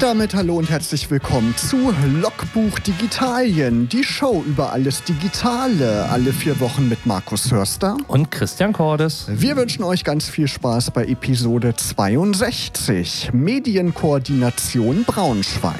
Und 0.00 0.06
damit 0.06 0.34
hallo 0.34 0.56
und 0.56 0.70
herzlich 0.70 1.10
willkommen 1.10 1.54
zu 1.58 1.94
Logbuch 2.22 2.78
Digitalien, 2.78 3.86
die 3.86 4.02
Show 4.02 4.42
über 4.46 4.72
alles 4.72 5.04
Digitale, 5.04 6.08
alle 6.08 6.32
vier 6.32 6.58
Wochen 6.58 6.88
mit 6.88 7.04
Markus 7.04 7.52
Hörster 7.52 7.98
und 8.08 8.30
Christian 8.30 8.72
Cordes. 8.72 9.26
Wir 9.28 9.56
wünschen 9.56 9.82
euch 9.84 10.02
ganz 10.02 10.26
viel 10.26 10.48
Spaß 10.48 10.92
bei 10.92 11.04
Episode 11.04 11.76
62, 11.76 13.34
Medienkoordination 13.34 15.04
Braunschweig. 15.04 15.76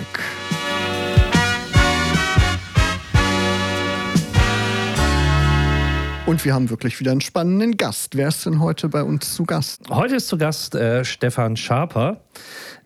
Und 6.27 6.45
wir 6.45 6.53
haben 6.55 6.69
wirklich 6.69 7.01
wieder 7.01 7.11
einen 7.11 7.23
spannenden 7.23 7.77
Gast. 7.77 8.17
Wer 8.17 8.29
ist 8.29 8.45
denn 8.45 8.61
heute 8.61 8.89
bei 8.91 9.03
uns 9.03 9.35
zu 9.35 9.45
Gast? 9.45 9.81
Heute 9.89 10.17
ist 10.17 10.29
zu 10.29 10.37
Gast 10.37 10.75
äh, 10.75 11.05
Stefan 11.05 11.57
Schaper 11.57 12.21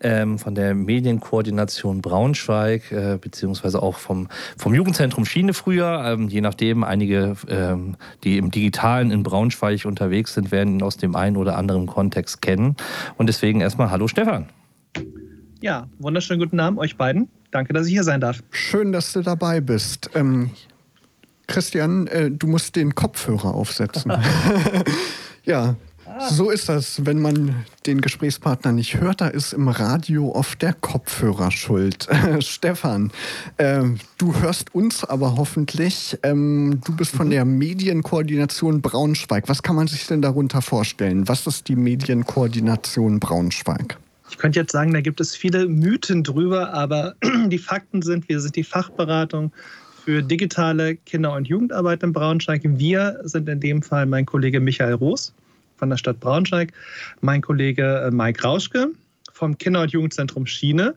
ähm, 0.01 0.39
von 0.39 0.55
der 0.55 0.75
Medienkoordination 0.75 2.01
Braunschweig, 2.01 2.91
äh, 2.91 3.17
beziehungsweise 3.19 3.81
auch 3.81 3.97
vom, 3.97 4.27
vom 4.57 4.73
Jugendzentrum 4.73 5.25
Schiene 5.25 5.53
früher. 5.53 6.03
Ähm, 6.05 6.27
je 6.27 6.41
nachdem, 6.41 6.83
einige, 6.83 7.35
ähm, 7.47 7.95
die 8.23 8.37
im 8.37 8.51
Digitalen 8.51 9.11
in 9.11 9.23
Braunschweig 9.23 9.85
unterwegs 9.85 10.33
sind, 10.33 10.51
werden 10.51 10.75
ihn 10.75 10.83
aus 10.83 10.97
dem 10.97 11.15
einen 11.15 11.37
oder 11.37 11.57
anderen 11.57 11.85
Kontext 11.85 12.41
kennen. 12.41 12.75
Und 13.17 13.27
deswegen 13.27 13.61
erstmal 13.61 13.91
Hallo 13.91 14.07
Stefan. 14.07 14.47
Ja, 15.61 15.87
wunderschönen 15.99 16.39
guten 16.39 16.59
Abend 16.59 16.79
euch 16.79 16.97
beiden. 16.97 17.29
Danke, 17.51 17.73
dass 17.73 17.87
ich 17.87 17.93
hier 17.93 18.03
sein 18.03 18.21
darf. 18.21 18.43
Schön, 18.51 18.91
dass 18.91 19.13
du 19.13 19.21
dabei 19.21 19.61
bist. 19.61 20.09
Ähm, 20.13 20.51
Christian, 21.47 22.07
äh, 22.07 22.31
du 22.31 22.47
musst 22.47 22.75
den 22.75 22.95
Kopfhörer 22.95 23.53
aufsetzen. 23.53 24.11
ja, 25.43 25.75
so 26.19 26.49
ist 26.49 26.69
das, 26.69 27.05
wenn 27.05 27.21
man 27.21 27.65
den 27.85 28.01
Gesprächspartner 28.01 28.71
nicht 28.71 28.99
hört, 28.99 29.21
da 29.21 29.27
ist 29.27 29.53
im 29.53 29.67
Radio 29.67 30.31
oft 30.33 30.61
der 30.61 30.73
Kopfhörer 30.73 31.51
schuld. 31.51 32.07
Stefan, 32.39 33.11
äh, 33.57 33.83
du 34.17 34.35
hörst 34.39 34.73
uns 34.73 35.03
aber 35.03 35.35
hoffentlich. 35.35 36.17
Ähm, 36.23 36.79
du 36.85 36.95
bist 36.95 37.15
von 37.15 37.27
mhm. 37.27 37.31
der 37.31 37.45
Medienkoordination 37.45 38.81
Braunschweig. 38.81 39.49
Was 39.49 39.63
kann 39.63 39.75
man 39.75 39.87
sich 39.87 40.07
denn 40.07 40.21
darunter 40.21 40.61
vorstellen? 40.61 41.27
Was 41.27 41.47
ist 41.47 41.67
die 41.67 41.75
Medienkoordination 41.75 43.19
Braunschweig? 43.19 43.97
Ich 44.29 44.37
könnte 44.37 44.59
jetzt 44.59 44.71
sagen, 44.71 44.93
da 44.93 45.01
gibt 45.01 45.21
es 45.21 45.35
viele 45.35 45.67
Mythen 45.67 46.23
drüber, 46.23 46.73
aber 46.73 47.15
die 47.47 47.57
Fakten 47.57 48.01
sind, 48.01 48.27
wir 48.29 48.39
sind 48.39 48.55
die 48.55 48.63
Fachberatung 48.63 49.51
für 50.03 50.21
digitale 50.21 50.95
Kinder- 50.95 51.33
und 51.33 51.47
Jugendarbeit 51.47 52.03
in 52.03 52.13
Braunschweig. 52.13 52.61
Wir 52.63 53.19
sind 53.23 53.49
in 53.49 53.59
dem 53.59 53.81
Fall 53.81 54.05
mein 54.05 54.25
Kollege 54.25 54.59
Michael 54.59 54.93
Roos 54.93 55.33
von 55.77 55.89
der 55.89 55.97
Stadt 55.97 56.19
Braunschweig, 56.19 56.73
mein 57.21 57.41
Kollege 57.41 58.07
äh, 58.07 58.11
Mike 58.11 58.43
Rauschke 58.43 58.89
vom 59.31 59.57
Kinder- 59.57 59.81
und 59.81 59.91
Jugendzentrum 59.91 60.45
Schiene, 60.45 60.95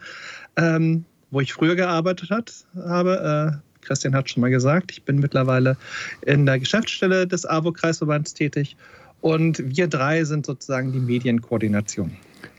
ähm, 0.56 1.04
wo 1.30 1.40
ich 1.40 1.52
früher 1.52 1.76
gearbeitet 1.76 2.30
hat, 2.30 2.52
habe. 2.76 3.60
Äh, 3.62 3.68
Christian 3.80 4.14
hat 4.14 4.28
schon 4.28 4.42
mal 4.42 4.50
gesagt, 4.50 4.92
ich 4.92 5.02
bin 5.04 5.18
mittlerweile 5.18 5.76
in 6.22 6.46
der 6.46 6.58
Geschäftsstelle 6.58 7.26
des 7.26 7.46
AWO-Kreisverbands 7.46 8.34
tätig 8.34 8.76
und 9.20 9.62
wir 9.64 9.88
drei 9.88 10.24
sind 10.24 10.46
sozusagen 10.46 10.92
die 10.92 11.00
Medienkoordination. 11.00 12.16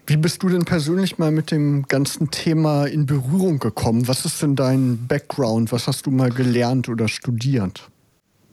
Wie 0.08 0.18
bist 0.18 0.42
du 0.42 0.50
denn 0.50 0.66
persönlich 0.66 1.20
mal 1.20 1.32
mit 1.32 1.52
dem 1.52 1.84
ganzen 1.88 2.32
Thema 2.32 2.86
in 2.86 3.06
Berührung 3.06 3.60
gekommen? 3.60 4.08
Was 4.08 4.26
ist 4.26 4.42
denn 4.42 4.56
dein 4.56 5.06
Background? 5.08 5.72
Was 5.72 5.86
hast 5.86 6.08
du 6.08 6.12
mal 6.12 6.32
gelernt 6.32 6.90
oder 6.90 7.08
studiert? 7.08 7.89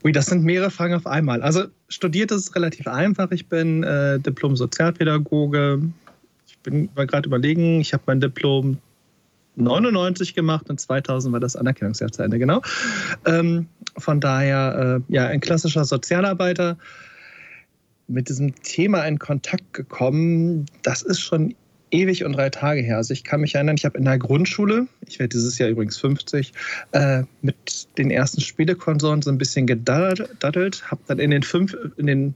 Ui, 0.06 0.12
das 0.12 0.26
sind 0.26 0.44
mehrere 0.44 0.70
Fragen 0.70 0.94
auf 0.94 1.04
einmal. 1.08 1.42
Also 1.42 1.64
studiert 1.88 2.30
ist 2.30 2.54
relativ 2.54 2.86
einfach. 2.86 3.32
Ich 3.32 3.48
bin 3.48 3.82
äh, 3.82 4.20
Diplom-Sozialpädagoge. 4.20 5.82
Ich 6.46 6.58
bin 6.60 6.88
gerade 6.94 7.26
überlegen, 7.26 7.80
ich 7.80 7.92
habe 7.92 8.04
mein 8.06 8.20
Diplom 8.20 8.78
99 9.56 10.34
gemacht 10.34 10.70
und 10.70 10.80
2000 10.80 11.32
war 11.32 11.40
das 11.40 11.56
Anerkennungsjahr 11.56 12.12
zu 12.12 12.22
Ende, 12.22 12.38
genau. 12.38 12.62
Ähm, 13.24 13.66
von 13.98 14.20
daher, 14.20 15.00
äh, 15.08 15.12
ja, 15.12 15.26
ein 15.26 15.40
klassischer 15.40 15.84
Sozialarbeiter 15.84 16.78
mit 18.06 18.28
diesem 18.28 18.54
Thema 18.62 19.02
in 19.06 19.18
Kontakt 19.18 19.72
gekommen, 19.72 20.66
das 20.84 21.02
ist 21.02 21.18
schon 21.18 21.52
ewig 21.96 22.24
und 22.24 22.32
drei 22.34 22.50
Tage 22.50 22.82
her. 22.82 22.98
Also 22.98 23.12
ich 23.12 23.24
kann 23.24 23.40
mich 23.40 23.54
erinnern, 23.54 23.76
ich 23.76 23.84
habe 23.84 23.98
in 23.98 24.04
der 24.04 24.18
Grundschule, 24.18 24.86
ich 25.06 25.18
werde 25.18 25.30
dieses 25.30 25.58
Jahr 25.58 25.70
übrigens 25.70 25.96
50, 25.98 26.52
äh, 26.92 27.22
mit 27.42 27.88
den 27.98 28.10
ersten 28.10 28.40
Spielekonsolen 28.40 29.22
so 29.22 29.30
ein 29.30 29.38
bisschen 29.38 29.66
gedaddelt, 29.66 30.90
habe 30.90 31.00
dann 31.06 31.18
in 31.18 31.30
den, 31.30 31.42
fünf, 31.42 31.76
in 31.96 32.06
den 32.06 32.34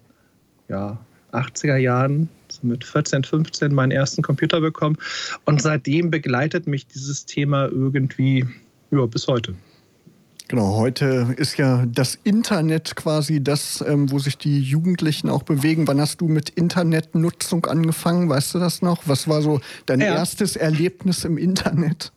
ja, 0.69 0.99
80er 1.33 1.77
Jahren, 1.77 2.29
so 2.49 2.67
mit 2.67 2.85
14, 2.85 3.25
15, 3.25 3.73
meinen 3.75 3.93
ersten 3.93 4.23
Computer 4.23 4.61
bekommen. 4.61 4.97
Und 5.45 5.61
seitdem 5.61 6.11
begleitet 6.11 6.67
mich 6.67 6.87
dieses 6.87 7.27
Thema 7.27 7.67
irgendwie 7.67 8.47
ja, 8.91 9.07
bis 9.07 9.29
heute. 9.29 9.55
Genau, 10.51 10.75
heute 10.75 11.33
ist 11.37 11.59
ja 11.59 11.87
das 11.87 12.19
Internet 12.25 12.97
quasi 12.97 13.41
das, 13.41 13.85
ähm, 13.87 14.11
wo 14.11 14.19
sich 14.19 14.37
die 14.37 14.61
Jugendlichen 14.61 15.31
auch 15.31 15.45
bewegen. 15.45 15.87
Wann 15.87 16.01
hast 16.01 16.21
du 16.21 16.27
mit 16.27 16.51
Internetnutzung 16.51 17.67
angefangen? 17.67 18.29
Weißt 18.29 18.53
du 18.57 18.59
das 18.59 18.83
noch? 18.83 19.07
Was 19.07 19.29
war 19.29 19.43
so 19.43 19.61
dein 19.87 20.01
ja. 20.01 20.07
erstes 20.07 20.57
Erlebnis 20.57 21.25
im 21.25 21.39
Internet? 21.39 22.11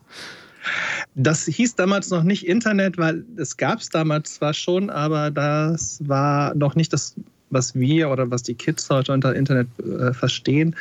Das 1.13 1.45
hieß 1.45 1.75
damals 1.75 2.09
noch 2.09 2.23
nicht 2.23 2.47
Internet, 2.47 2.97
weil 2.97 3.23
es 3.37 3.55
gab 3.55 3.81
es 3.81 3.89
damals 3.89 4.33
zwar 4.33 4.55
schon, 4.55 4.89
aber 4.89 5.29
das 5.29 5.99
war 6.03 6.55
noch 6.55 6.73
nicht 6.73 6.91
das, 6.91 7.13
was 7.51 7.75
wir 7.75 8.09
oder 8.09 8.31
was 8.31 8.41
die 8.41 8.55
Kids 8.55 8.89
heute 8.89 9.13
unter 9.13 9.35
Internet 9.35 9.67
äh, 9.77 10.11
verstehen. 10.11 10.75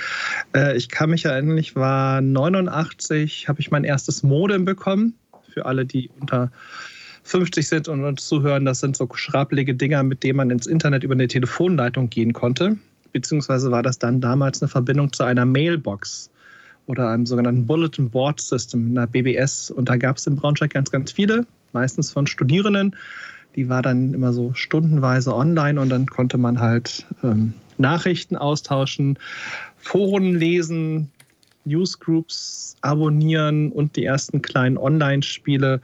Äh, 0.56 0.78
ich 0.78 0.88
kann 0.88 1.10
mich 1.10 1.26
erinnern, 1.26 1.58
ich 1.58 1.76
war 1.76 2.22
89, 2.22 3.46
habe 3.46 3.60
ich 3.60 3.70
mein 3.70 3.84
erstes 3.84 4.22
Modem 4.22 4.64
bekommen. 4.64 5.18
Für 5.52 5.66
alle, 5.66 5.84
die 5.84 6.08
unter 6.18 6.50
50 7.24 7.66
sind 7.66 7.88
und 7.88 8.04
uns 8.04 8.26
zuhören, 8.26 8.64
das 8.64 8.80
sind 8.80 8.96
so 8.96 9.08
schrappelige 9.14 9.74
Dinger, 9.74 10.02
mit 10.02 10.22
denen 10.22 10.36
man 10.36 10.50
ins 10.50 10.66
Internet 10.66 11.04
über 11.04 11.14
eine 11.14 11.28
Telefonleitung 11.28 12.10
gehen 12.10 12.32
konnte. 12.32 12.76
Beziehungsweise 13.12 13.70
war 13.70 13.82
das 13.82 13.98
dann 13.98 14.20
damals 14.20 14.62
eine 14.62 14.68
Verbindung 14.68 15.12
zu 15.12 15.22
einer 15.24 15.44
Mailbox 15.44 16.30
oder 16.86 17.10
einem 17.10 17.26
sogenannten 17.26 17.66
Bulletin 17.66 18.10
Board 18.10 18.40
System, 18.40 18.90
einer 18.90 19.06
BBS. 19.06 19.70
Und 19.70 19.88
da 19.88 19.96
gab 19.96 20.16
es 20.16 20.26
in 20.26 20.36
Braunschweig 20.36 20.72
ganz, 20.72 20.90
ganz 20.90 21.12
viele, 21.12 21.46
meistens 21.72 22.10
von 22.10 22.26
Studierenden. 22.26 22.96
Die 23.54 23.68
war 23.68 23.82
dann 23.82 24.14
immer 24.14 24.32
so 24.32 24.52
stundenweise 24.54 25.34
online 25.34 25.80
und 25.80 25.90
dann 25.90 26.06
konnte 26.06 26.38
man 26.38 26.58
halt 26.58 27.06
ähm, 27.22 27.52
Nachrichten 27.78 28.36
austauschen, 28.36 29.18
Foren 29.76 30.34
lesen, 30.34 31.10
Newsgroups 31.64 32.76
abonnieren 32.80 33.70
und 33.70 33.96
die 33.96 34.04
ersten 34.04 34.42
kleinen 34.42 34.78
Online-Spiele 34.78 35.80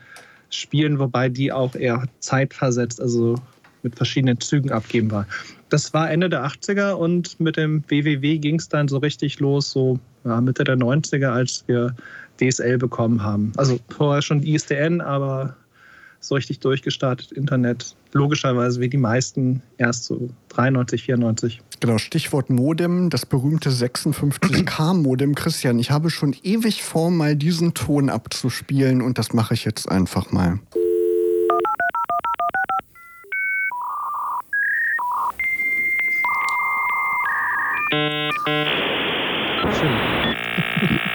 spielen, 0.50 0.98
wobei 0.98 1.28
die 1.28 1.52
auch 1.52 1.74
eher 1.74 2.04
zeitversetzt, 2.20 3.00
also 3.00 3.36
mit 3.82 3.96
verschiedenen 3.96 4.40
Zügen 4.40 4.70
abgeben 4.70 5.10
war. 5.10 5.26
Das 5.68 5.92
war 5.92 6.10
Ende 6.10 6.28
der 6.28 6.46
80er 6.46 6.92
und 6.92 7.38
mit 7.40 7.56
dem 7.56 7.84
WWW 7.88 8.38
ging 8.38 8.56
es 8.56 8.68
dann 8.68 8.88
so 8.88 8.98
richtig 8.98 9.38
los, 9.40 9.70
so 9.70 9.98
ja, 10.24 10.40
Mitte 10.40 10.64
der 10.64 10.76
90er, 10.76 11.28
als 11.28 11.64
wir 11.66 11.94
DSL 12.40 12.78
bekommen 12.78 13.22
haben. 13.22 13.52
Also 13.56 13.78
vorher 13.90 14.22
schon 14.22 14.42
ISDN, 14.42 15.00
aber 15.00 15.56
so 16.20 16.34
richtig 16.34 16.60
durchgestartet 16.60 17.32
Internet. 17.32 17.94
Logischerweise 18.12 18.80
wie 18.80 18.88
die 18.88 18.96
meisten 18.96 19.62
erst 19.76 20.04
so 20.04 20.30
93, 20.50 21.02
94. 21.04 21.60
Genau, 21.80 21.98
Stichwort 21.98 22.50
Modem, 22.50 23.10
das 23.10 23.26
berühmte 23.26 23.70
56K-Modem. 23.70 25.34
Christian, 25.34 25.78
ich 25.78 25.90
habe 25.90 26.10
schon 26.10 26.34
ewig 26.42 26.82
vor, 26.82 27.10
mal 27.10 27.36
diesen 27.36 27.74
Ton 27.74 28.10
abzuspielen 28.10 29.02
und 29.02 29.18
das 29.18 29.32
mache 29.32 29.54
ich 29.54 29.64
jetzt 29.64 29.88
einfach 29.88 30.32
mal. 30.32 30.58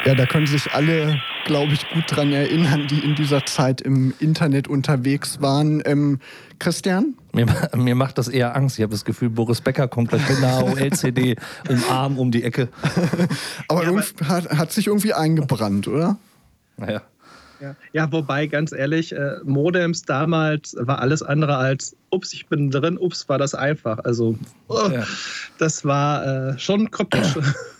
Ja, 0.05 0.15
da 0.15 0.25
können 0.25 0.45
sich 0.45 0.71
alle, 0.73 1.21
glaube 1.45 1.73
ich, 1.73 1.87
gut 1.89 2.03
dran 2.07 2.31
erinnern, 2.31 2.87
die 2.87 2.99
in 2.99 3.15
dieser 3.15 3.45
Zeit 3.45 3.81
im 3.81 4.13
Internet 4.19 4.67
unterwegs 4.67 5.41
waren. 5.41 5.81
Ähm, 5.85 6.19
Christian? 6.59 7.15
Mir, 7.33 7.47
mir, 7.75 7.95
macht 7.95 8.17
das 8.17 8.27
eher 8.27 8.55
Angst. 8.55 8.77
Ich 8.77 8.83
habe 8.83 8.91
das 8.91 9.05
Gefühl, 9.05 9.29
Boris 9.29 9.61
Becker 9.61 9.87
kommt 9.87 10.09
gleich 10.09 10.27
mit 10.29 10.37
einer 10.37 10.53
AOL-CD 10.53 11.35
im 11.69 11.83
Arm 11.89 12.17
um 12.17 12.31
die 12.31 12.43
Ecke. 12.43 12.69
aber, 13.67 13.83
ja, 13.83 13.89
aber 13.89 14.03
hat, 14.27 14.49
hat, 14.49 14.71
sich 14.71 14.87
irgendwie 14.87 15.13
eingebrannt, 15.13 15.87
oder? 15.87 16.17
Naja. 16.77 17.01
Ja. 17.59 17.75
ja, 17.93 18.11
wobei, 18.11 18.47
ganz 18.47 18.73
ehrlich, 18.73 19.15
äh, 19.15 19.37
Modems 19.45 20.01
damals 20.01 20.75
war 20.77 20.99
alles 20.99 21.23
andere 21.23 21.55
als, 21.55 21.95
ups, 22.09 22.33
ich 22.33 22.47
bin 22.47 22.69
drin, 22.71 22.97
ups, 22.97 23.29
war 23.29 23.37
das 23.37 23.55
einfach. 23.55 23.99
Also, 24.03 24.37
oh, 24.67 24.89
ja. 24.91 25.05
das 25.59 25.85
war 25.85 26.25
äh, 26.25 26.59
schon 26.59 26.91
kryptisch. 26.91 27.37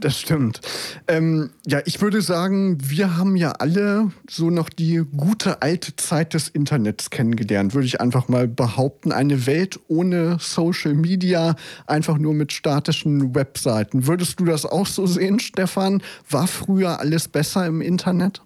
Das 0.00 0.18
stimmt. 0.18 0.60
Ähm, 1.08 1.50
ja, 1.66 1.80
ich 1.84 2.00
würde 2.00 2.22
sagen, 2.22 2.78
wir 2.82 3.18
haben 3.18 3.36
ja 3.36 3.52
alle 3.52 4.10
so 4.28 4.48
noch 4.48 4.70
die 4.70 5.02
gute 5.14 5.60
alte 5.60 5.94
Zeit 5.96 6.32
des 6.32 6.48
Internets 6.48 7.10
kennengelernt, 7.10 7.74
würde 7.74 7.86
ich 7.86 8.00
einfach 8.00 8.28
mal 8.28 8.48
behaupten. 8.48 9.12
Eine 9.12 9.46
Welt 9.46 9.78
ohne 9.88 10.38
Social 10.40 10.94
Media, 10.94 11.54
einfach 11.86 12.16
nur 12.16 12.32
mit 12.32 12.52
statischen 12.52 13.34
Webseiten. 13.34 14.06
Würdest 14.06 14.40
du 14.40 14.46
das 14.46 14.64
auch 14.64 14.86
so 14.86 15.06
sehen, 15.06 15.38
Stefan? 15.38 16.02
War 16.30 16.46
früher 16.46 16.98
alles 16.98 17.28
besser 17.28 17.66
im 17.66 17.82
Internet? 17.82 18.42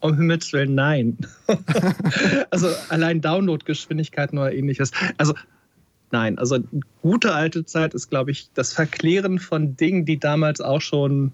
um 0.00 0.16
Himmels 0.16 0.52
Willen, 0.52 0.74
nein. 0.74 1.16
also 2.50 2.68
allein 2.88 3.20
Downloadgeschwindigkeiten 3.20 4.38
oder 4.38 4.52
ähnliches. 4.52 4.90
Also 5.16 5.34
nein, 6.10 6.38
also 6.38 6.58
gute 7.02 7.34
alte 7.34 7.64
Zeit 7.64 7.94
ist, 7.94 8.10
glaube 8.10 8.30
ich, 8.30 8.48
das 8.54 8.72
Verklären 8.72 9.38
von 9.38 9.76
Dingen, 9.76 10.04
die 10.04 10.18
damals 10.18 10.60
auch 10.60 10.80
schon 10.80 11.32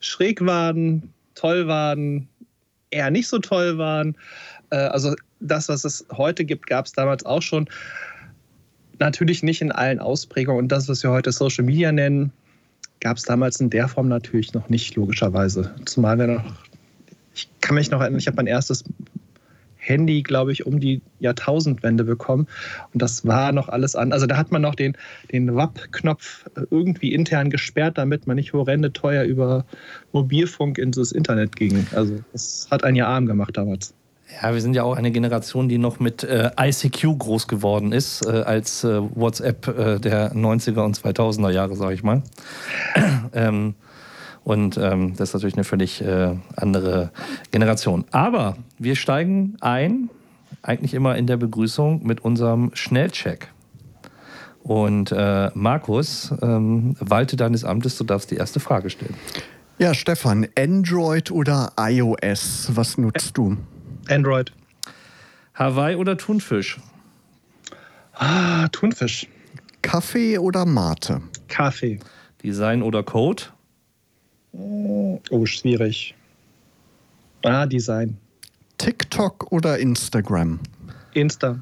schräg 0.00 0.44
waren, 0.44 1.12
toll 1.34 1.66
waren, 1.66 2.28
eher 2.90 3.10
nicht 3.10 3.28
so 3.28 3.38
toll 3.38 3.78
waren. 3.78 4.16
Äh, 4.70 4.76
also 4.76 5.14
das, 5.40 5.68
was 5.68 5.84
es 5.84 6.04
heute 6.12 6.44
gibt, 6.44 6.66
gab 6.66 6.86
es 6.86 6.92
damals 6.92 7.24
auch 7.24 7.42
schon. 7.42 7.68
Natürlich 8.98 9.42
nicht 9.42 9.60
in 9.62 9.72
allen 9.72 9.98
Ausprägungen. 9.98 10.64
Und 10.64 10.68
das, 10.68 10.88
was 10.88 11.02
wir 11.02 11.10
heute 11.10 11.32
Social 11.32 11.64
Media 11.64 11.90
nennen, 11.90 12.32
gab 13.00 13.16
es 13.16 13.24
damals 13.24 13.58
in 13.58 13.70
der 13.70 13.88
Form 13.88 14.08
natürlich 14.08 14.54
noch 14.54 14.68
nicht, 14.68 14.94
logischerweise. 14.94 15.74
Zumal 15.86 16.18
wir 16.18 16.28
noch, 16.28 16.54
ich 17.34 17.48
kann 17.60 17.74
mich 17.74 17.90
noch 17.90 18.00
erinnern, 18.00 18.20
ich 18.20 18.26
habe 18.28 18.36
mein 18.36 18.46
erstes 18.46 18.84
Handy, 19.82 20.22
glaube 20.22 20.52
ich, 20.52 20.64
um 20.64 20.78
die 20.78 21.02
Jahrtausendwende 21.18 22.04
bekommen. 22.04 22.46
Und 22.92 23.02
das 23.02 23.26
war 23.26 23.52
noch 23.52 23.68
alles 23.68 23.96
an. 23.96 24.12
Also 24.12 24.26
da 24.26 24.36
hat 24.36 24.52
man 24.52 24.62
noch 24.62 24.74
den, 24.74 24.96
den 25.32 25.54
WAP-Knopf 25.54 26.46
irgendwie 26.70 27.12
intern 27.12 27.50
gesperrt, 27.50 27.98
damit 27.98 28.26
man 28.26 28.36
nicht 28.36 28.52
horrende 28.52 28.92
teuer 28.92 29.24
über 29.24 29.64
Mobilfunk 30.12 30.78
ins 30.78 31.12
Internet 31.12 31.56
ging. 31.56 31.86
Also 31.94 32.20
das 32.32 32.68
hat 32.70 32.84
ein 32.84 32.94
Jahr 32.94 33.08
arm 33.08 33.26
gemacht 33.26 33.56
damals. 33.56 33.92
Ja, 34.40 34.54
wir 34.54 34.60
sind 34.60 34.74
ja 34.74 34.84
auch 34.84 34.96
eine 34.96 35.10
Generation, 35.10 35.68
die 35.68 35.78
noch 35.78 36.00
mit 36.00 36.22
äh, 36.22 36.50
ICQ 36.58 37.18
groß 37.18 37.48
geworden 37.48 37.92
ist, 37.92 38.24
äh, 38.24 38.30
als 38.30 38.84
äh, 38.84 39.00
WhatsApp 39.14 39.68
äh, 39.68 39.98
der 39.98 40.32
90er 40.32 40.80
und 40.84 40.96
2000er 40.96 41.50
Jahre, 41.50 41.76
sage 41.76 41.94
ich 41.94 42.02
mal. 42.02 42.22
ähm, 43.34 43.74
und 44.44 44.76
ähm, 44.76 45.14
das 45.16 45.30
ist 45.30 45.34
natürlich 45.34 45.54
eine 45.54 45.64
völlig 45.64 46.00
äh, 46.02 46.34
andere 46.56 47.10
Generation. 47.50 48.04
Aber 48.10 48.56
wir 48.78 48.96
steigen 48.96 49.56
ein, 49.60 50.10
eigentlich 50.62 50.94
immer 50.94 51.16
in 51.16 51.26
der 51.26 51.36
Begrüßung 51.36 52.04
mit 52.04 52.24
unserem 52.24 52.70
Schnellcheck. 52.74 53.48
Und 54.62 55.10
äh, 55.12 55.50
Markus, 55.54 56.32
ähm, 56.40 56.96
walte 57.00 57.36
deines 57.36 57.64
Amtes, 57.64 57.98
du 57.98 58.04
darfst 58.04 58.30
die 58.30 58.36
erste 58.36 58.60
Frage 58.60 58.90
stellen. 58.90 59.14
Ja, 59.78 59.94
Stefan, 59.94 60.46
Android 60.56 61.30
oder 61.30 61.72
iOS, 61.78 62.68
was 62.72 62.98
nutzt 62.98 63.36
du? 63.36 63.56
Android. 64.08 64.52
Hawaii 65.54 65.96
oder 65.96 66.16
Thunfisch? 66.16 66.78
Ah, 68.14 68.68
Thunfisch. 68.68 69.26
Kaffee 69.82 70.38
oder 70.38 70.64
Mate? 70.64 71.22
Kaffee. 71.48 71.98
Design 72.42 72.82
oder 72.82 73.02
Code? 73.02 73.44
Oh, 74.52 75.46
schwierig. 75.46 76.14
Ah, 77.44 77.66
Design. 77.66 78.16
TikTok 78.78 79.50
oder 79.50 79.78
Instagram? 79.78 80.60
Insta. 81.14 81.60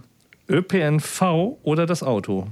ÖPNV 0.49 1.59
oder 1.63 1.87
das 1.87 2.03
Auto? 2.03 2.49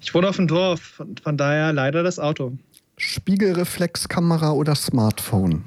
Ich 0.00 0.14
wohne 0.14 0.28
auf 0.28 0.36
dem 0.36 0.46
Dorf, 0.46 0.80
von, 0.80 1.16
von 1.16 1.36
daher 1.36 1.72
leider 1.72 2.02
das 2.02 2.18
Auto. 2.18 2.52
Spiegelreflexkamera 2.98 4.52
oder 4.52 4.74
Smartphone? 4.74 5.64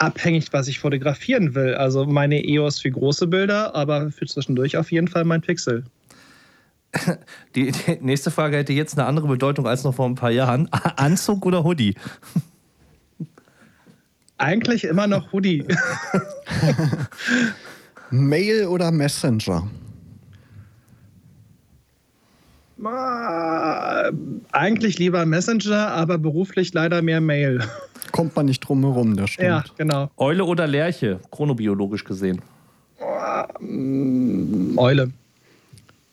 abhängig, 0.00 0.52
was 0.52 0.68
ich 0.68 0.78
fotografieren 0.78 1.54
will. 1.54 1.74
Also 1.74 2.06
meine 2.06 2.42
EOS 2.44 2.80
für 2.80 2.90
große 2.90 3.26
Bilder, 3.26 3.74
aber 3.74 4.10
für 4.10 4.26
zwischendurch 4.26 4.76
auf 4.76 4.90
jeden 4.90 5.08
Fall 5.08 5.24
mein 5.24 5.40
Pixel. 5.40 5.84
Die, 7.54 7.72
die, 7.72 7.98
nächste 8.00 8.30
Frage 8.30 8.56
hätte 8.56 8.72
jetzt 8.72 8.98
eine 8.98 9.06
andere 9.06 9.28
Bedeutung 9.28 9.66
als 9.66 9.84
noch 9.84 9.94
vor 9.94 10.06
ein 10.06 10.14
paar 10.14 10.30
Jahren. 10.30 10.68
Anzug 10.96 11.46
oder 11.46 11.64
Hoodie? 11.64 11.94
Eigentlich 14.38 14.84
immer 14.84 15.06
noch 15.06 15.32
Hoodie. 15.32 15.64
Mail 18.10 18.66
oder 18.66 18.90
Messenger? 18.90 19.68
Eigentlich 24.52 24.98
lieber 24.98 25.26
Messenger, 25.26 25.88
aber 25.88 26.16
beruflich 26.16 26.72
leider 26.72 27.02
mehr 27.02 27.20
Mail. 27.20 27.62
Kommt 28.10 28.34
man 28.34 28.46
nicht 28.46 28.60
drum 28.60 28.80
herum, 28.80 29.16
das 29.16 29.30
stimmt. 29.30 29.48
Ja, 29.48 29.64
genau. 29.76 30.10
Eule 30.16 30.44
oder 30.44 30.66
Lerche, 30.66 31.20
chronobiologisch 31.30 32.04
gesehen? 32.04 32.40
Eule. 34.76 35.12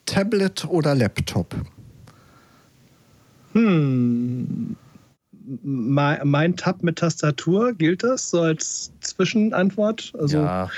Tablet 0.08 0.66
oder 0.66 0.96
Laptop? 0.96 1.54
Hm. 3.54 4.76
Mein, 5.64 6.20
mein 6.28 6.56
Tab 6.58 6.84
mit 6.84 6.98
Tastatur, 6.98 7.74
gilt 7.74 8.04
das 8.04 8.32
so 8.32 8.42
als 8.42 8.92
Zwischenantwort? 9.02 10.12
Also, 10.20 10.40
ja. 10.40 10.70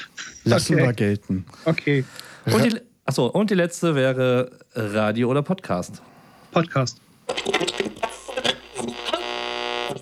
Lassen 0.44 0.76
Okay. 0.76 0.84
wir 0.84 0.94
gelten. 0.94 1.46
Okay, 1.66 2.04
Und 2.46 2.64
die, 2.66 2.80
achso, 3.06 3.28
und 3.28 3.50
die 3.50 3.56
letzte 3.56 3.96
wäre 3.96 4.52
Radio 4.76 5.30
oder 5.32 5.42
Podcast? 5.42 6.02
Podcast. 6.52 7.02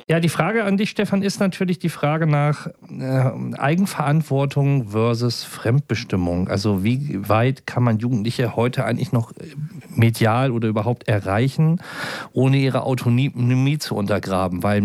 Ja, 0.09 0.21
die 0.21 0.30
Frage 0.30 0.63
an 0.63 0.77
dich, 0.77 0.92
Stefan, 0.92 1.21
ist 1.21 1.42
natürlich 1.42 1.80
die 1.80 1.89
Frage 1.89 2.27
nach 2.27 2.68
äh, 2.89 3.57
Eigenverantwortung 3.57 4.88
versus 4.88 5.44
Fremdbestimmung. 5.44 6.48
Also 6.48 6.81
wie 6.86 7.27
weit 7.27 7.68
kann 7.68 7.83
man 7.83 8.00
Jugendliche 8.00 8.56
heute 8.56 8.86
eigentlich 8.86 9.12
noch 9.12 9.33
äh, 9.33 9.48
medial 9.94 10.51
oder 10.51 10.69
überhaupt 10.69 11.09
erreichen, 11.09 11.81
ohne 12.31 12.56
ihre 12.56 12.83
Autonomie 12.83 13.80
zu 13.80 13.95
untergraben? 13.95 14.63
Weil 14.63 14.80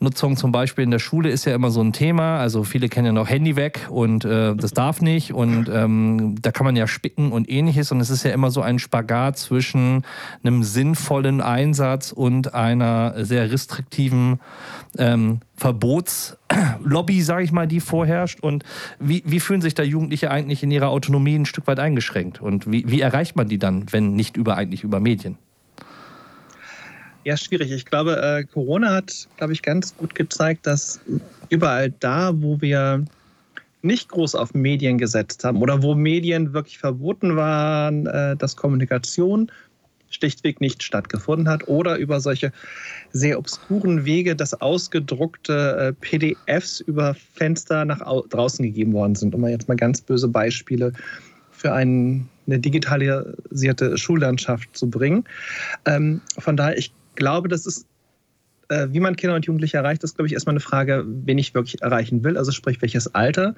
Mediennutzung 0.00 0.36
zum 0.38 0.50
Beispiel 0.50 0.84
in 0.84 0.90
der 0.90 0.98
Schule 0.98 1.28
ist 1.28 1.44
ja 1.44 1.54
immer 1.54 1.70
so 1.70 1.82
ein 1.82 1.92
Thema. 1.92 2.38
Also 2.38 2.64
viele 2.64 2.88
kennen 2.88 3.06
ja 3.06 3.12
noch 3.12 3.28
Handy 3.28 3.54
weg 3.56 3.86
und 3.90 4.24
äh, 4.24 4.56
das 4.56 4.72
darf 4.72 5.02
nicht. 5.02 5.34
Und 5.34 5.68
ähm, 5.68 6.36
da 6.40 6.52
kann 6.52 6.64
man 6.64 6.74
ja 6.74 6.86
spicken 6.86 7.32
und 7.32 7.50
ähnliches. 7.50 7.92
Und 7.92 8.00
es 8.00 8.08
ist 8.08 8.24
ja 8.24 8.30
immer 8.32 8.50
so 8.50 8.62
ein 8.62 8.78
Spagat 8.78 9.36
zwischen 9.36 10.04
einem 10.42 10.62
sinnvollen 10.62 11.42
Einsatz 11.42 12.12
und 12.12 12.54
einer 12.54 13.24
sehr 13.24 13.50
restriktiven 13.52 14.40
ähm, 14.96 15.40
Verbotslobby, 15.56 17.20
sage 17.20 17.44
ich 17.44 17.52
mal, 17.52 17.68
die 17.68 17.80
vorherrscht. 17.80 18.40
Und 18.40 18.64
wie, 18.98 19.22
wie 19.26 19.40
fühlen 19.40 19.60
sich 19.60 19.74
da 19.74 19.82
Jugendliche 19.82 20.30
eigentlich 20.30 20.62
in 20.62 20.70
ihrer 20.70 20.88
Autonomie 20.88 21.36
ein 21.36 21.46
Stück 21.46 21.66
weit 21.66 21.78
eingeschränkt? 21.78 22.40
Und 22.40 22.70
wie, 22.70 22.90
wie 22.90 23.02
erreicht 23.02 23.36
man 23.36 23.48
die 23.48 23.58
dann, 23.58 23.84
wenn 23.90 24.14
nicht 24.14 24.38
über 24.38 24.56
eigentlich 24.56 24.82
über 24.82 24.98
Medien? 24.98 25.36
Ja, 27.24 27.36
schwierig. 27.36 27.70
Ich 27.70 27.84
glaube, 27.84 28.20
äh, 28.20 28.44
Corona 28.44 28.94
hat, 28.94 29.28
glaube 29.36 29.52
ich, 29.52 29.62
ganz 29.62 29.94
gut 29.96 30.14
gezeigt, 30.14 30.66
dass 30.66 31.00
überall 31.50 31.90
da, 31.90 32.32
wo 32.34 32.60
wir 32.60 33.04
nicht 33.82 34.08
groß 34.08 34.34
auf 34.34 34.54
Medien 34.54 34.98
gesetzt 34.98 35.44
haben 35.44 35.60
oder 35.60 35.82
wo 35.82 35.94
Medien 35.94 36.52
wirklich 36.54 36.78
verboten 36.78 37.36
waren, 37.36 38.06
äh, 38.06 38.36
dass 38.36 38.56
Kommunikation 38.56 39.50
schlichtweg 40.10 40.60
nicht 40.60 40.82
stattgefunden 40.82 41.48
hat 41.48 41.68
oder 41.68 41.96
über 41.96 42.20
solche 42.20 42.52
sehr 43.12 43.38
obskuren 43.38 44.04
Wege, 44.04 44.34
dass 44.34 44.60
ausgedruckte 44.60 45.76
äh, 45.78 45.92
PDFs 45.92 46.80
über 46.80 47.14
Fenster 47.34 47.84
nach 47.84 48.00
au 48.00 48.24
draußen 48.28 48.64
gegeben 48.64 48.92
worden 48.92 49.14
sind. 49.14 49.34
Um 49.34 49.46
jetzt 49.46 49.68
mal 49.68 49.76
ganz 49.76 50.00
böse 50.00 50.28
Beispiele 50.28 50.92
für 51.52 51.72
ein, 51.72 52.28
eine 52.46 52.58
digitalisierte 52.58 53.96
Schullandschaft 53.96 54.76
zu 54.76 54.90
bringen. 54.90 55.24
Ähm, 55.86 56.20
von 56.38 56.56
daher, 56.56 56.76
ich 56.76 56.92
glaube, 57.20 57.48
das 57.48 57.66
ist, 57.66 57.86
äh, 58.68 58.88
wie 58.90 58.98
man 58.98 59.14
Kinder 59.14 59.36
und 59.36 59.46
Jugendliche 59.46 59.76
erreicht, 59.76 60.02
ist, 60.02 60.16
glaube 60.16 60.26
ich, 60.26 60.32
erstmal 60.32 60.54
eine 60.54 60.60
Frage, 60.60 61.04
wen 61.06 61.38
ich 61.38 61.54
wirklich 61.54 61.80
erreichen 61.82 62.24
will, 62.24 62.36
also 62.36 62.50
sprich, 62.50 62.82
welches 62.82 63.14
Alter. 63.14 63.54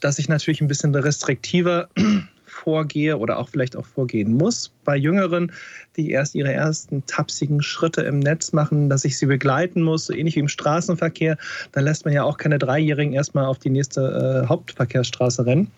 Dass 0.00 0.20
ich 0.20 0.28
natürlich 0.28 0.60
ein 0.60 0.68
bisschen 0.68 0.94
restriktiver 0.94 1.88
vorgehe 2.44 3.18
oder 3.18 3.38
auch 3.38 3.48
vielleicht 3.48 3.74
auch 3.74 3.86
vorgehen 3.86 4.32
muss. 4.34 4.72
Bei 4.84 4.96
Jüngeren, 4.96 5.50
die 5.96 6.10
erst 6.10 6.34
ihre 6.36 6.52
ersten 6.52 7.04
tapsigen 7.06 7.62
Schritte 7.62 8.02
im 8.02 8.20
Netz 8.20 8.52
machen, 8.52 8.88
dass 8.88 9.04
ich 9.04 9.18
sie 9.18 9.26
begleiten 9.26 9.82
muss, 9.82 10.06
so 10.06 10.12
ähnlich 10.12 10.36
wie 10.36 10.40
im 10.40 10.48
Straßenverkehr, 10.48 11.36
dann 11.72 11.84
lässt 11.84 12.04
man 12.04 12.14
ja 12.14 12.22
auch 12.22 12.36
keine 12.36 12.58
Dreijährigen 12.58 13.14
erstmal 13.14 13.46
auf 13.46 13.58
die 13.58 13.70
nächste 13.70 14.44
äh, 14.44 14.48
Hauptverkehrsstraße 14.48 15.46
rennen 15.46 15.70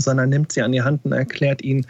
sondern 0.00 0.30
nimmt 0.30 0.52
sie 0.52 0.62
an 0.62 0.72
die 0.72 0.82
Hand 0.82 1.04
und 1.04 1.12
erklärt 1.12 1.62
ihnen, 1.62 1.86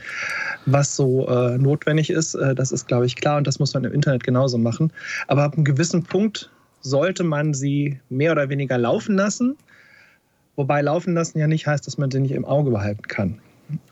was 0.67 0.97
so 0.97 1.29
äh, 1.29 1.59
notwendig 1.59 2.11
ist. 2.11 2.35
Äh, 2.35 2.55
das 2.55 2.73
ist, 2.73 2.89
glaube 2.89 3.07
ich, 3.07 3.17
klar 3.17 3.39
und 3.39 3.47
das 3.47 3.59
muss 3.59 3.75
man 3.75 3.85
im 3.85 3.93
Internet 3.93 4.25
genauso 4.25 4.59
machen. 4.59 4.93
Aber 5.29 5.45
ab 5.45 5.55
einem 5.55 5.65
gewissen 5.65 6.03
Punkt 6.03 6.51
sollte 6.81 7.25
man 7.25 7.55
sie 7.55 8.01
mehr 8.09 8.33
oder 8.33 8.49
weniger 8.49 8.79
laufen 8.79 9.17
lassen. 9.17 9.57
Wobei 10.57 10.81
laufen 10.81 11.15
lassen 11.15 11.39
ja 11.39 11.47
nicht 11.47 11.67
heißt, 11.67 11.87
dass 11.87 11.99
man 11.99 12.11
sie 12.11 12.21
nicht 12.21 12.33
im 12.33 12.45
Auge 12.45 12.71
behalten 12.71 13.03
kann. 13.03 13.39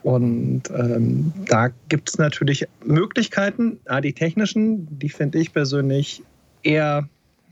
Und 0.03 0.63
ähm, 0.71 1.33
da 1.47 1.71
gibt 1.89 2.09
es 2.09 2.19
natürlich 2.19 2.67
Möglichkeiten. 2.85 3.81
Ah, 3.87 4.01
die 4.01 4.13
technischen, 4.13 4.87
die 4.99 5.09
finde 5.09 5.39
ich 5.39 5.53
persönlich 5.53 6.23
eher 6.63 7.09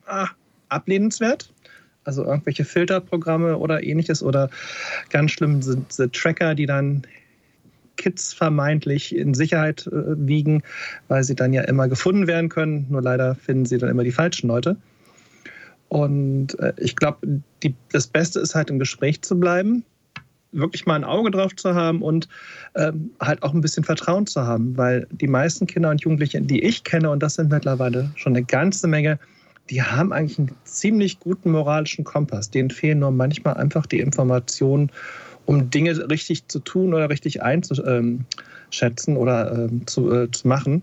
ah, 0.06 0.28
ablehnenswert 0.68 1.52
also 2.04 2.24
irgendwelche 2.24 2.64
Filterprogramme 2.64 3.58
oder 3.58 3.82
ähnliches 3.82 4.22
oder 4.22 4.50
ganz 5.10 5.32
schlimm 5.32 5.62
sind, 5.62 5.92
sind 5.92 6.14
Tracker, 6.14 6.54
die 6.54 6.66
dann 6.66 7.02
Kids 7.96 8.32
vermeintlich 8.32 9.14
in 9.14 9.34
Sicherheit 9.34 9.86
äh, 9.86 10.16
wiegen, 10.16 10.62
weil 11.08 11.22
sie 11.24 11.34
dann 11.34 11.52
ja 11.52 11.62
immer 11.62 11.88
gefunden 11.88 12.26
werden 12.26 12.48
können. 12.48 12.86
Nur 12.88 13.02
leider 13.02 13.34
finden 13.34 13.66
sie 13.66 13.78
dann 13.78 13.90
immer 13.90 14.04
die 14.04 14.12
falschen 14.12 14.48
Leute. 14.48 14.76
Und 15.88 16.58
äh, 16.58 16.72
ich 16.78 16.96
glaube, 16.96 17.42
das 17.92 18.06
Beste 18.06 18.40
ist 18.40 18.54
halt 18.54 18.70
im 18.70 18.78
Gespräch 18.78 19.20
zu 19.22 19.38
bleiben, 19.38 19.84
wirklich 20.52 20.86
mal 20.86 20.94
ein 20.94 21.04
Auge 21.04 21.30
drauf 21.30 21.54
zu 21.54 21.74
haben 21.74 22.02
und 22.02 22.28
ähm, 22.74 23.10
halt 23.20 23.42
auch 23.42 23.52
ein 23.52 23.60
bisschen 23.60 23.84
Vertrauen 23.84 24.26
zu 24.26 24.42
haben, 24.42 24.76
weil 24.76 25.06
die 25.10 25.26
meisten 25.26 25.66
Kinder 25.66 25.90
und 25.90 26.00
Jugendliche, 26.00 26.40
die 26.40 26.62
ich 26.62 26.84
kenne, 26.84 27.10
und 27.10 27.22
das 27.22 27.34
sind 27.34 27.50
mittlerweile 27.50 28.10
schon 28.16 28.34
eine 28.34 28.44
ganze 28.44 28.88
Menge, 28.88 29.18
die 29.72 29.82
haben 29.82 30.12
eigentlich 30.12 30.38
einen 30.38 30.52
ziemlich 30.64 31.18
guten 31.18 31.50
moralischen 31.50 32.04
Kompass. 32.04 32.50
Denen 32.50 32.68
fehlen 32.68 32.98
nur 32.98 33.10
manchmal 33.10 33.54
einfach 33.54 33.86
die 33.86 34.00
Informationen, 34.00 34.90
um 35.46 35.70
Dinge 35.70 36.10
richtig 36.10 36.46
zu 36.48 36.58
tun 36.58 36.92
oder 36.92 37.08
richtig 37.08 37.42
einzuschätzen 37.42 39.16
oder 39.16 39.64
ähm, 39.64 39.86
zu, 39.86 40.12
äh, 40.12 40.30
zu 40.30 40.46
machen. 40.46 40.82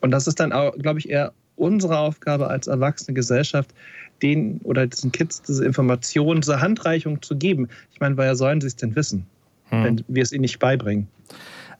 Und 0.00 0.10
das 0.10 0.26
ist 0.26 0.40
dann 0.40 0.54
auch, 0.54 0.72
glaube 0.78 1.00
ich, 1.00 1.10
eher 1.10 1.34
unsere 1.56 1.98
Aufgabe 1.98 2.48
als 2.48 2.66
erwachsene 2.66 3.14
Gesellschaft, 3.14 3.74
den 4.22 4.58
oder 4.64 4.86
diesen 4.86 5.12
Kids 5.12 5.42
diese 5.42 5.66
Informationen, 5.66 6.40
diese 6.40 6.62
Handreichung 6.62 7.20
zu 7.20 7.36
geben. 7.36 7.68
Ich 7.92 8.00
meine, 8.00 8.16
woher 8.16 8.36
sollen 8.36 8.62
sie 8.62 8.68
es 8.68 8.76
denn 8.76 8.96
wissen, 8.96 9.26
hm. 9.68 9.84
wenn 9.84 10.04
wir 10.08 10.22
es 10.22 10.32
ihnen 10.32 10.40
nicht 10.40 10.58
beibringen? 10.58 11.08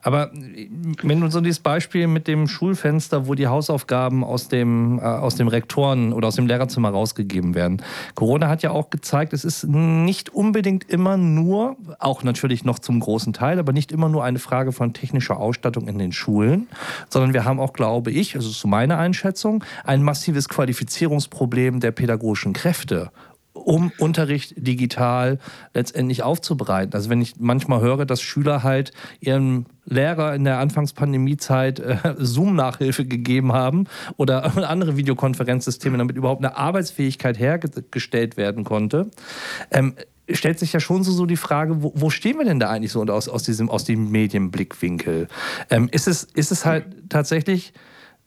Aber 0.03 0.31
wenn 0.33 1.21
du 1.21 1.31
so 1.31 1.41
dieses 1.41 1.61
Beispiel 1.61 2.07
mit 2.07 2.27
dem 2.27 2.49
Schulfenster, 2.49 3.27
wo 3.27 3.35
die 3.35 3.47
Hausaufgaben 3.47 4.25
aus 4.25 4.49
dem, 4.49 4.99
äh, 4.99 5.03
aus 5.03 5.37
dem 5.37 5.49
Rektoren 5.49 6.13
oder 6.13 6.29
aus 6.29 6.37
dem 6.37 6.47
Lehrerzimmer 6.47 6.91
rausgegeben 6.91 7.55
werden. 7.55 7.83
Corona 8.15 8.49
hat 8.49 8.63
ja 8.63 8.71
auch 8.71 8.91
gezeigt, 8.91 9.33
es 9.33 9.45
ist 9.45 9.65
nicht 9.65 10.31
unbedingt 10.31 10.89
immer 10.89 11.17
nur, 11.17 11.77
auch 11.99 12.23
natürlich 12.23 12.65
noch 12.65 12.79
zum 12.79 13.01
großen 13.01 13.33
Teil, 13.33 13.59
aber 13.59 13.73
nicht 13.73 13.93
immer 13.93 14.09
nur 14.09 14.25
eine 14.25 14.39
Frage 14.39 14.73
von 14.73 14.93
technischer 14.93 15.39
Ausstattung 15.39 15.87
in 15.87 15.99
den 15.99 16.13
Schulen, 16.13 16.69
sondern 17.09 17.35
wir 17.35 17.45
haben 17.45 17.61
auch, 17.61 17.73
glaube 17.73 18.11
ich, 18.11 18.37
also 18.37 18.49
so 18.49 18.69
meine 18.69 18.97
Einschätzung, 18.97 19.65
ein 19.85 20.03
massives 20.03 20.49
Qualifizierungsproblem 20.49 21.81
der 21.81 21.91
pädagogischen 21.91 22.53
Kräfte 22.53 23.11
um 23.61 23.93
Unterricht 23.99 24.55
digital 24.57 25.39
letztendlich 25.75 26.23
aufzubereiten. 26.23 26.95
Also 26.95 27.11
wenn 27.11 27.21
ich 27.21 27.35
manchmal 27.39 27.81
höre, 27.81 28.07
dass 28.07 28.21
Schüler 28.21 28.63
halt 28.63 28.93
ihrem 29.21 29.67
Lehrer 29.85 30.35
in 30.35 30.45
der 30.45 30.59
Anfangspandemiezeit 30.59 31.81
äh, 31.81 32.15
Zoom-Nachhilfe 32.19 33.05
gegeben 33.05 33.53
haben 33.53 33.85
oder 34.17 34.57
andere 34.69 34.97
Videokonferenzsysteme, 34.97 35.99
damit 35.99 36.17
überhaupt 36.17 36.45
eine 36.45 36.57
Arbeitsfähigkeit 36.57 37.39
hergestellt 37.39 38.37
werden 38.37 38.65
konnte, 38.65 39.11
ähm, 39.71 39.95
stellt 40.31 40.59
sich 40.59 40.73
ja 40.73 40.81
schon 40.81 41.03
so, 41.03 41.13
so 41.13 41.27
die 41.27 41.37
Frage, 41.37 41.83
wo, 41.83 41.93
wo, 41.95 42.11
stehen 42.11 42.39
wir 42.39 42.45
denn 42.45 42.61
da 42.61 42.71
eigentlich 42.71 42.93
so 42.93 43.03
aus, 43.03 43.29
aus, 43.29 43.43
diesem, 43.43 43.69
aus 43.69 43.85
dem 43.85 44.11
Medienblickwinkel? 44.11 45.29
Ähm, 45.71 45.89
ist, 45.91 46.07
es, 46.07 46.25
ist 46.25 46.53
es 46.53 46.65
halt 46.65 46.87
tatsächlich 47.09 47.73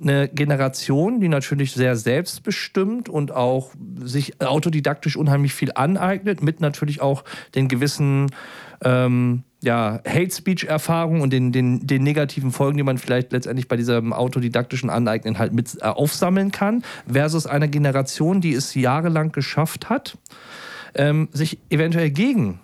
eine 0.02 0.28
Generation, 0.28 1.20
die 1.20 1.30
natürlich 1.30 1.74
sehr 1.74 1.96
selbstbestimmt 1.96 3.10
und 3.10 3.32
auch 3.32 3.72
sich 4.02 4.42
autodidaktisch 4.42 5.16
unheimlich 5.16 5.54
viel 5.54 5.72
aneignet, 5.74 6.42
mit 6.42 6.60
natürlich 6.60 7.02
auch 7.02 7.24
den 7.56 7.68
gewissen 7.68 8.32
ähm, 8.84 9.44
ja, 9.62 10.02
Hate-Speech-Erfahrungen 10.06 11.22
und 11.22 11.32
den, 11.32 11.52
den, 11.52 11.88
den 11.88 12.04
negativen 12.04 12.52
Folgen, 12.52 12.78
die 12.78 12.84
man 12.84 12.98
vielleicht 12.98 13.32
letztendlich 13.32 13.68
bei 13.68 13.78
diesem 13.78 14.12
autodidaktischen 14.12 14.90
Aneignen 14.90 15.40
halt 15.40 15.54
mit 15.54 15.78
äh, 15.80 15.86
aufsammeln 15.86 16.52
kann, 16.52 16.84
versus 17.08 17.48
einer 17.48 17.70
Generation, 17.70 18.42
die 18.42 18.54
es 18.54 18.76
jahrelang 18.76 19.32
geschafft 19.32 19.90
hat, 19.90 20.18
ähm, 20.96 21.30
sich 21.32 21.60
eventuell 21.70 22.12
gegen 22.12 22.60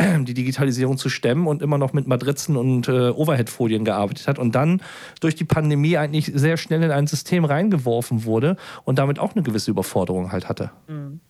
die 0.00 0.34
Digitalisierung 0.34 0.98
zu 0.98 1.08
stemmen 1.08 1.46
und 1.46 1.62
immer 1.62 1.78
noch 1.78 1.92
mit 1.92 2.06
Matrizen 2.06 2.56
und 2.56 2.88
äh, 2.88 3.10
Overhead-Folien 3.10 3.84
gearbeitet 3.84 4.26
hat 4.26 4.38
und 4.38 4.54
dann 4.54 4.82
durch 5.20 5.34
die 5.34 5.44
Pandemie 5.44 5.96
eigentlich 5.96 6.32
sehr 6.34 6.56
schnell 6.56 6.82
in 6.82 6.90
ein 6.90 7.06
System 7.06 7.44
reingeworfen 7.44 8.24
wurde 8.24 8.56
und 8.84 8.98
damit 8.98 9.18
auch 9.18 9.34
eine 9.34 9.42
gewisse 9.42 9.70
Überforderung 9.70 10.32
halt 10.32 10.48
hatte. 10.48 10.70
Mhm. 10.88 11.20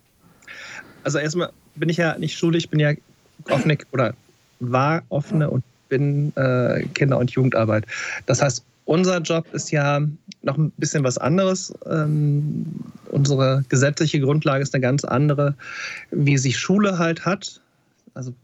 Also 1.02 1.18
erstmal 1.18 1.50
bin 1.74 1.88
ich 1.88 1.98
ja 1.98 2.18
nicht 2.18 2.36
schuldig, 2.36 2.70
bin 2.70 2.80
ja 2.80 2.92
offene 3.50 3.76
oder 3.92 4.14
war 4.60 5.02
offene 5.10 5.50
und 5.50 5.62
bin 5.88 6.32
äh, 6.36 6.84
Kinder- 6.94 7.18
und 7.18 7.30
Jugendarbeit. 7.32 7.84
Das 8.26 8.40
heißt, 8.40 8.64
unser 8.86 9.20
Job 9.20 9.46
ist 9.52 9.70
ja 9.70 10.00
noch 10.42 10.58
ein 10.58 10.70
bisschen 10.76 11.04
was 11.04 11.18
anderes. 11.18 11.72
Ähm, 11.86 12.66
unsere 13.10 13.64
gesetzliche 13.68 14.20
Grundlage 14.20 14.62
ist 14.62 14.74
eine 14.74 14.82
ganz 14.82 15.04
andere, 15.04 15.54
wie 16.10 16.36
sich 16.36 16.58
Schule 16.58 16.98
halt 16.98 17.24
hat. 17.24 17.60
Also 18.14 18.34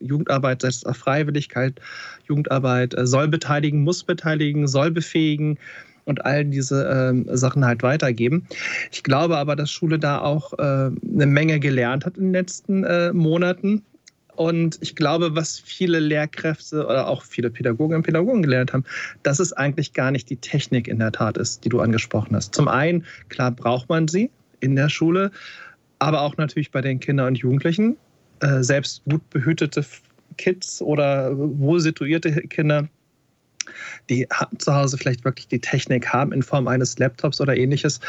Jugendarbeit 0.00 0.62
setzt 0.62 0.86
auf 0.86 0.96
Freiwilligkeit. 0.96 1.80
Jugendarbeit 2.26 2.94
äh, 2.94 3.06
soll 3.06 3.28
beteiligen, 3.28 3.82
muss 3.82 4.04
beteiligen, 4.04 4.66
soll 4.66 4.90
befähigen 4.90 5.58
und 6.04 6.24
all 6.24 6.44
diese 6.44 6.88
ähm, 6.92 7.26
Sachen 7.30 7.64
halt 7.64 7.82
weitergeben. 7.82 8.46
Ich 8.90 9.02
glaube 9.02 9.36
aber, 9.36 9.56
dass 9.56 9.70
Schule 9.70 9.98
da 9.98 10.20
auch 10.20 10.52
äh, 10.54 10.62
eine 10.62 11.26
Menge 11.26 11.60
gelernt 11.60 12.04
hat 12.04 12.16
in 12.16 12.24
den 12.24 12.32
letzten 12.32 12.84
äh, 12.84 13.12
Monaten. 13.12 13.82
Und 14.34 14.78
ich 14.80 14.96
glaube, 14.96 15.36
was 15.36 15.58
viele 15.58 15.98
Lehrkräfte 15.98 16.86
oder 16.86 17.08
auch 17.08 17.22
viele 17.22 17.50
Pädagogen 17.50 17.96
und 17.96 18.02
Pädagogen 18.02 18.42
gelernt 18.42 18.72
haben, 18.72 18.84
dass 19.22 19.38
es 19.38 19.52
eigentlich 19.52 19.92
gar 19.92 20.10
nicht 20.10 20.30
die 20.30 20.36
Technik 20.36 20.88
in 20.88 20.98
der 20.98 21.12
Tat 21.12 21.36
ist, 21.36 21.64
die 21.64 21.68
du 21.68 21.80
angesprochen 21.80 22.34
hast. 22.34 22.54
Zum 22.54 22.66
einen, 22.66 23.04
klar 23.28 23.50
braucht 23.50 23.88
man 23.90 24.08
sie 24.08 24.30
in 24.60 24.76
der 24.76 24.88
Schule, 24.88 25.30
aber 25.98 26.22
auch 26.22 26.38
natürlich 26.38 26.70
bei 26.70 26.80
den 26.80 27.00
Kindern 27.00 27.28
und 27.28 27.38
Jugendlichen. 27.38 27.98
Äh, 28.40 28.62
selbst 28.62 29.02
gut 29.04 29.28
behütete 29.30 29.84
Kids 30.38 30.80
oder 30.80 31.36
wohl 31.36 31.80
situierte 31.80 32.32
Kinder, 32.48 32.88
die 34.08 34.26
zu 34.58 34.74
Hause 34.74 34.96
vielleicht 34.96 35.24
wirklich 35.24 35.48
die 35.48 35.58
Technik 35.58 36.08
haben 36.08 36.32
in 36.32 36.42
Form 36.42 36.66
eines 36.66 36.98
Laptops 36.98 37.40
oder 37.40 37.56
ähnliches, 37.56 38.00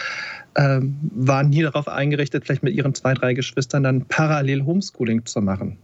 ähm, 0.56 0.98
waren 1.14 1.50
nie 1.50 1.62
darauf 1.62 1.88
eingerichtet, 1.88 2.46
vielleicht 2.46 2.64
mit 2.64 2.74
ihren 2.74 2.96
zwei, 2.96 3.14
drei 3.14 3.34
Geschwistern 3.34 3.84
dann 3.84 4.06
parallel 4.06 4.64
Homeschooling 4.64 5.26
zu 5.26 5.42
machen. 5.42 5.78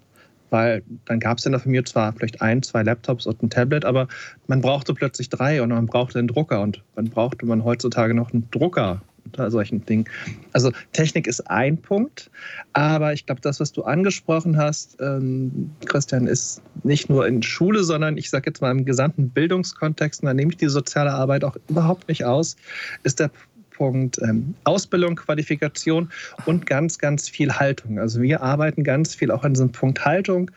Weil 0.50 0.82
dann 1.04 1.20
gab 1.20 1.40
es 1.40 1.46
in 1.46 1.52
der 1.52 1.60
Familie 1.60 1.84
zwar 1.84 2.14
vielleicht 2.14 2.42
ein, 2.42 2.64
zwei 2.64 2.84
Laptops 2.84 3.26
und 3.26 3.44
ein 3.44 3.50
Tablet, 3.50 3.84
aber 3.84 4.08
man 4.48 4.62
brauchte 4.62 4.94
plötzlich 4.94 5.28
drei 5.28 5.62
und 5.62 5.70
man 5.70 5.88
brauchte 5.88 6.20
einen 6.20 6.30
Drucker 6.30 6.62
und 6.62 6.82
dann 6.96 7.10
brauchte 7.10 7.46
man 7.46 7.66
heutzutage 7.66 8.14
noch 8.14 8.32
einen 8.32 8.50
Drucker 8.52 9.02
solchen 9.48 9.86
Dingen. 9.86 10.06
Also 10.54 10.72
Technik 10.94 11.28
ist 11.28 11.50
ein 11.50 11.78
Punkt, 11.78 12.30
aber 12.74 13.14
ich 13.14 13.26
glaube, 13.26 13.42
das, 13.42 13.60
was 13.60 13.72
du 13.72 13.84
angesprochen 13.84 14.58
hast, 14.58 14.98
ähm, 15.02 15.72
Christian, 15.86 16.28
ist 16.28 16.62
nicht 16.84 17.10
nur 17.10 17.28
in 17.28 17.44
Schule, 17.44 17.84
sondern 17.84 18.18
ich 18.18 18.30
sage 18.30 18.50
jetzt 18.50 18.62
mal 18.62 18.72
im 18.72 18.86
gesamten 18.86 19.30
Bildungskontext, 19.30 20.22
und 20.22 20.28
da 20.28 20.34
nehme 20.34 20.52
ich 20.52 20.58
die 20.58 20.68
soziale 20.68 21.12
Arbeit 21.12 21.44
auch 21.44 21.58
überhaupt 21.70 22.08
nicht 22.08 22.26
aus, 22.26 22.56
ist 23.04 23.20
der 23.20 23.32
Punkt 23.78 24.20
ähm, 24.24 24.56
Ausbildung, 24.64 25.16
Qualifikation 25.16 26.10
und 26.46 26.66
ganz, 26.66 26.98
ganz 26.98 27.30
viel 27.30 27.54
Haltung. 27.54 28.00
Also 28.00 28.22
wir 28.22 28.42
arbeiten 28.42 28.84
ganz 28.84 29.14
viel 29.14 29.32
auch 29.32 29.44
an 29.44 29.54
diesem 29.54 29.72
Punkt 29.72 30.04
Haltung. 30.04 30.50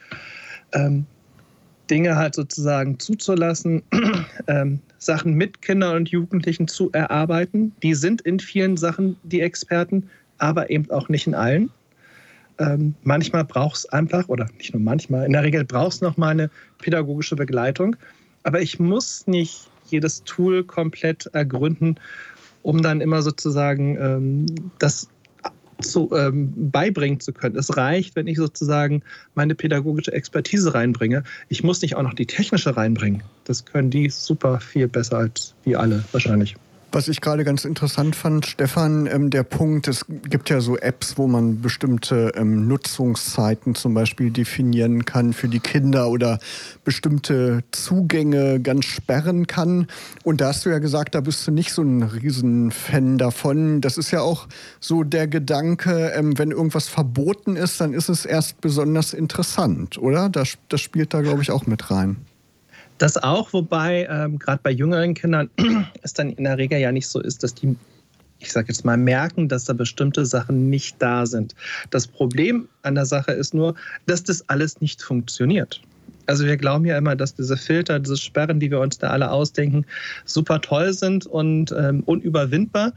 Ähm, 0.73 1.05
Dinge 1.90 2.16
halt 2.16 2.35
sozusagen 2.35 2.99
zuzulassen, 2.99 3.82
ähm, 4.47 4.80
Sachen 4.99 5.35
mit 5.35 5.61
Kindern 5.62 5.97
und 5.97 6.09
Jugendlichen 6.09 6.68
zu 6.68 6.90
erarbeiten. 6.92 7.73
Die 7.82 7.94
sind 7.94 8.20
in 8.23 8.38
vielen 8.38 8.76
Sachen 8.76 9.16
die 9.25 9.40
Experten, 9.40 10.09
aber 10.38 10.70
eben 10.70 10.90
auch 10.90 11.09
nicht 11.09 11.26
in 11.26 11.35
allen. 11.35 11.70
Ähm, 12.59 12.94
manchmal 13.02 13.44
braucht 13.44 13.76
es 13.76 13.87
einfach, 13.87 14.28
oder 14.28 14.47
nicht 14.59 14.73
nur 14.73 14.82
manchmal, 14.82 15.26
in 15.26 15.32
der 15.32 15.42
Regel 15.42 15.64
braucht 15.64 15.94
es 15.94 16.00
nochmal 16.00 16.32
eine 16.32 16.50
pädagogische 16.78 17.37
Begleitung. 17.37 17.97
Aber 18.42 18.61
ich 18.61 18.78
muss 18.78 19.26
nicht 19.26 19.68
jedes 19.87 20.23
Tool 20.25 20.62
komplett 20.64 21.26
ergründen, 21.32 21.97
um 22.62 22.82
dann 22.82 23.00
immer 23.00 23.23
sozusagen 23.23 23.97
ähm, 23.99 24.47
das 24.78 25.09
zu, 25.82 26.10
ähm, 26.14 26.52
beibringen 26.70 27.20
zu 27.20 27.32
können. 27.32 27.56
Es 27.56 27.76
reicht, 27.76 28.16
wenn 28.16 28.26
ich 28.26 28.37
sozusagen 28.37 29.02
meine 29.34 29.54
pädagogische 29.54 30.12
Expertise 30.12 30.75
reinbringe. 30.75 31.25
Ich 31.49 31.62
muss 31.62 31.82
nicht 31.82 31.96
auch 31.96 32.02
noch 32.02 32.14
die 32.14 32.26
technische 32.26 32.76
reinbringen. 32.76 33.22
Das 33.44 33.64
können 33.64 33.90
die 33.90 34.10
super 34.10 34.60
viel 34.60 34.88
besser 34.88 35.18
als 35.18 35.54
wir 35.64 35.80
alle 35.80 36.04
wahrscheinlich. 36.12 36.56
Was 36.92 37.06
ich 37.06 37.20
gerade 37.20 37.44
ganz 37.44 37.64
interessant 37.64 38.16
fand, 38.16 38.47
Stefan, 38.47 39.06
ähm, 39.06 39.30
der 39.30 39.44
Punkt, 39.44 39.87
es 39.87 40.06
gibt 40.09 40.50
ja 40.50 40.61
so 40.61 40.76
Apps, 40.76 41.16
wo 41.18 41.28
man 41.28 41.61
bestimmte 41.61 42.32
ähm, 42.35 42.66
Nutzungszeiten 42.66 43.76
zum 43.76 43.94
Beispiel 43.94 44.32
definieren 44.32 45.04
kann 45.04 45.32
für 45.32 45.47
die 45.47 45.61
Kinder 45.61 46.11
oder 46.11 46.40
bestimmte 46.85 47.62
Zugänge 47.70 48.59
ganz 48.59 48.87
sperren 48.87 49.47
kann. 49.47 49.87
Und 50.25 50.40
da 50.40 50.49
hast 50.49 50.66
du 50.66 50.70
ja 50.70 50.80
gesagt, 50.80 51.14
da 51.14 51.20
bist 51.20 51.47
du 51.47 51.52
nicht 51.52 51.73
so 51.73 51.82
ein 51.82 52.02
Riesenfan 52.02 53.18
davon. 53.18 53.80
Das 53.80 53.97
ist 53.97 54.11
ja 54.11 54.23
auch 54.23 54.49
so 54.80 55.04
der 55.04 55.28
Gedanke, 55.28 56.11
ähm, 56.16 56.37
wenn 56.38 56.50
irgendwas 56.50 56.88
verboten 56.88 57.54
ist, 57.54 57.80
dann 57.80 57.92
ist 57.92 58.09
es 58.09 58.25
erst 58.25 58.61
besonders 58.61 59.14
interessant, 59.14 59.97
oder? 59.97 60.28
Das, 60.28 60.54
das 60.68 60.80
spielt 60.80 61.14
da, 61.14 61.20
glaube 61.20 61.42
ich, 61.42 61.52
auch 61.52 61.66
mit 61.66 61.88
rein. 61.92 62.16
Das 63.00 63.16
auch, 63.16 63.54
wobei 63.54 64.07
ähm, 64.11 64.38
gerade 64.38 64.61
bei 64.62 64.71
jüngeren 64.71 65.14
Kindern 65.14 65.49
es 66.02 66.12
dann 66.12 66.35
in 66.35 66.45
der 66.45 66.59
Regel 66.59 66.78
ja 66.78 66.92
nicht 66.92 67.09
so 67.09 67.19
ist, 67.19 67.42
dass 67.42 67.54
die, 67.54 67.75
ich 68.40 68.52
sage 68.52 68.69
jetzt 68.69 68.85
mal, 68.85 68.99
merken, 68.99 69.49
dass 69.49 69.64
da 69.64 69.73
bestimmte 69.73 70.26
Sachen 70.26 70.69
nicht 70.69 70.97
da 70.99 71.25
sind. 71.25 71.54
Das 71.88 72.07
Problem 72.07 72.69
an 72.83 72.97
der 72.97 73.07
Sache 73.07 73.33
ist 73.33 73.54
nur, 73.54 73.75
dass 74.04 74.23
das 74.23 74.47
alles 74.50 74.83
nicht 74.83 75.00
funktioniert. 75.02 75.80
Also 76.26 76.45
wir 76.45 76.59
glauben 76.59 76.85
ja 76.85 76.99
immer, 76.99 77.16
dass 77.16 77.35
diese 77.35 77.57
Filter, 77.57 78.00
diese 78.00 78.19
Sperren, 78.19 78.61
die 78.61 78.71
wir 78.71 78.80
uns 78.80 78.99
da 78.99 79.09
alle 79.09 79.30
ausdenken, 79.30 79.87
super 80.26 80.61
toll 80.61 80.92
sind 80.92 81.25
und 81.25 81.73
ähm, 81.73 82.02
unüberwindbar. 82.04 82.92